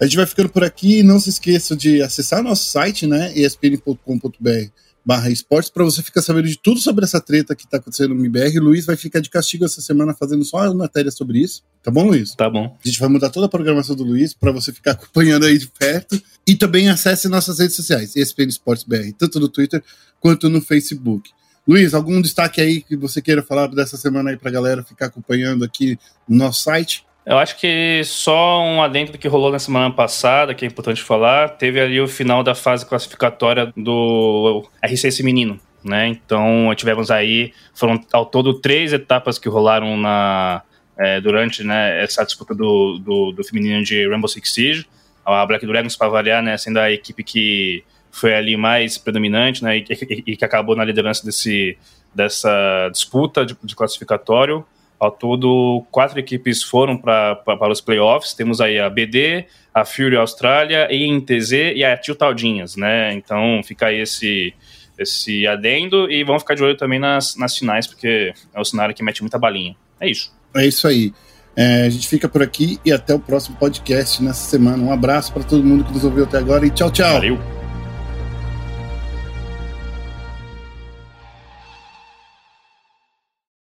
a 0.00 0.04
gente 0.04 0.16
vai 0.16 0.26
ficando 0.26 0.48
por 0.48 0.64
aqui. 0.64 1.02
Não 1.02 1.20
se 1.20 1.30
esqueça 1.30 1.76
de 1.76 2.02
acessar 2.02 2.42
nosso 2.42 2.70
site, 2.70 3.06
né? 3.06 3.32
espn.com.br 3.36 4.70
barra 5.04 5.30
esportes 5.30 5.70
para 5.70 5.84
você 5.84 6.02
ficar 6.02 6.22
sabendo 6.22 6.48
de 6.48 6.58
tudo 6.58 6.80
sobre 6.80 7.04
essa 7.04 7.20
treta 7.20 7.54
que 7.54 7.64
está 7.64 7.76
acontecendo 7.76 8.14
no 8.14 8.20
MBR. 8.20 8.58
Luiz 8.58 8.86
vai 8.86 8.96
ficar 8.96 9.20
de 9.20 9.28
castigo 9.28 9.64
essa 9.64 9.82
semana 9.82 10.14
fazendo 10.14 10.44
só 10.44 10.58
uma 10.58 10.74
matéria 10.74 11.10
sobre 11.10 11.40
isso. 11.40 11.62
Tá 11.82 11.90
bom, 11.90 12.06
Luiz? 12.06 12.34
Tá 12.34 12.48
bom. 12.48 12.76
A 12.82 12.88
gente 12.88 12.98
vai 12.98 13.08
mudar 13.08 13.28
toda 13.28 13.46
a 13.46 13.48
programação 13.48 13.94
do 13.94 14.02
Luiz 14.02 14.32
para 14.32 14.50
você 14.50 14.72
ficar 14.72 14.92
acompanhando 14.92 15.44
aí 15.44 15.58
de 15.58 15.68
perto. 15.68 16.20
E 16.46 16.56
também 16.56 16.88
acesse 16.88 17.28
nossas 17.28 17.58
redes 17.58 17.76
sociais, 17.76 18.16
ESPN 18.16 18.48
Esportes 18.48 18.84
BR, 18.84 19.12
tanto 19.18 19.38
no 19.38 19.48
Twitter 19.48 19.82
quanto 20.18 20.48
no 20.48 20.62
Facebook. 20.62 21.30
Luiz, 21.66 21.94
algum 21.94 22.20
destaque 22.20 22.60
aí 22.60 22.82
que 22.82 22.96
você 22.96 23.22
queira 23.22 23.42
falar 23.42 23.68
dessa 23.68 23.96
semana 23.96 24.30
aí 24.30 24.36
para 24.36 24.50
a 24.50 24.52
galera 24.52 24.82
ficar 24.82 25.06
acompanhando 25.06 25.64
aqui 25.64 25.98
no 26.28 26.36
nosso 26.36 26.62
site? 26.62 27.04
Eu 27.26 27.38
acho 27.38 27.58
que 27.58 28.02
só 28.04 28.62
um 28.62 28.82
adendo 28.82 29.16
que 29.16 29.26
rolou 29.26 29.50
na 29.50 29.58
semana 29.58 29.90
passada, 29.90 30.54
que 30.54 30.64
é 30.64 30.68
importante 30.68 31.02
falar, 31.02 31.48
teve 31.50 31.80
ali 31.80 31.98
o 31.98 32.06
final 32.06 32.42
da 32.42 32.54
fase 32.54 32.84
classificatória 32.84 33.72
do 33.74 34.62
RCS 34.82 35.20
Menino, 35.20 35.58
né? 35.82 36.06
Então 36.06 36.70
tivemos 36.76 37.10
aí, 37.10 37.52
foram 37.74 37.98
ao 38.12 38.26
todo 38.26 38.60
três 38.60 38.92
etapas 38.92 39.38
que 39.38 39.48
rolaram 39.48 39.96
na, 39.96 40.62
é, 40.98 41.20
durante 41.20 41.64
né, 41.64 42.02
essa 42.02 42.24
disputa 42.24 42.54
do, 42.54 42.98
do, 42.98 43.32
do, 43.32 43.44
feminino 43.44 43.82
de 43.82 44.06
Rainbow 44.06 44.28
Six 44.28 44.52
Siege. 44.52 44.86
A 45.24 45.46
Black 45.46 45.66
Dragons, 45.66 45.96
para 45.96 46.08
variar, 46.08 46.42
né, 46.42 46.58
sendo 46.58 46.78
a 46.78 46.90
equipe 46.90 47.24
que 47.24 47.82
foi 48.10 48.34
ali 48.34 48.56
mais 48.56 48.98
predominante 48.98 49.64
né, 49.64 49.78
e, 49.78 49.84
e, 49.88 50.22
e 50.32 50.36
que 50.36 50.44
acabou 50.44 50.76
na 50.76 50.84
liderança 50.84 51.24
desse, 51.24 51.78
dessa 52.14 52.90
disputa 52.92 53.46
de, 53.46 53.56
de 53.64 53.74
classificatório. 53.74 54.64
Ao 54.98 55.10
todo, 55.10 55.84
quatro 55.90 56.18
equipes 56.18 56.62
foram 56.62 56.96
pra, 56.96 57.36
pra, 57.36 57.56
para 57.56 57.72
os 57.72 57.80
playoffs. 57.80 58.32
Temos 58.32 58.60
aí 58.60 58.78
a 58.78 58.88
BD, 58.88 59.46
a 59.72 59.84
Fury 59.84 60.16
Austrália, 60.16 60.86
a 60.86 60.94
INTZ 60.94 61.52
e 61.74 61.84
a 61.84 61.96
Tio 61.96 62.14
Taldinhas, 62.14 62.76
né? 62.76 63.12
Então 63.12 63.60
fica 63.64 63.86
aí 63.86 64.00
esse, 64.00 64.54
esse 64.98 65.46
adendo 65.46 66.10
e 66.10 66.24
vamos 66.24 66.42
ficar 66.42 66.54
de 66.54 66.62
olho 66.62 66.76
também 66.76 66.98
nas, 66.98 67.36
nas 67.36 67.56
finais, 67.58 67.86
porque 67.86 68.32
é 68.54 68.60
o 68.60 68.64
cenário 68.64 68.94
que 68.94 69.02
mete 69.02 69.22
muita 69.22 69.38
balinha. 69.38 69.76
É 70.00 70.08
isso. 70.08 70.32
É 70.56 70.66
isso 70.66 70.86
aí. 70.86 71.12
É, 71.56 71.82
a 71.82 71.90
gente 71.90 72.08
fica 72.08 72.28
por 72.28 72.42
aqui 72.42 72.80
e 72.84 72.92
até 72.92 73.14
o 73.14 73.18
próximo 73.18 73.56
podcast 73.56 74.22
nessa 74.22 74.48
semana. 74.48 74.82
Um 74.82 74.92
abraço 74.92 75.32
para 75.32 75.44
todo 75.44 75.62
mundo 75.62 75.84
que 75.84 75.92
nos 75.92 76.04
ouviu 76.04 76.24
até 76.24 76.38
agora 76.38 76.66
e 76.66 76.70
tchau, 76.70 76.90
tchau. 76.90 77.12
Valeu. 77.12 77.63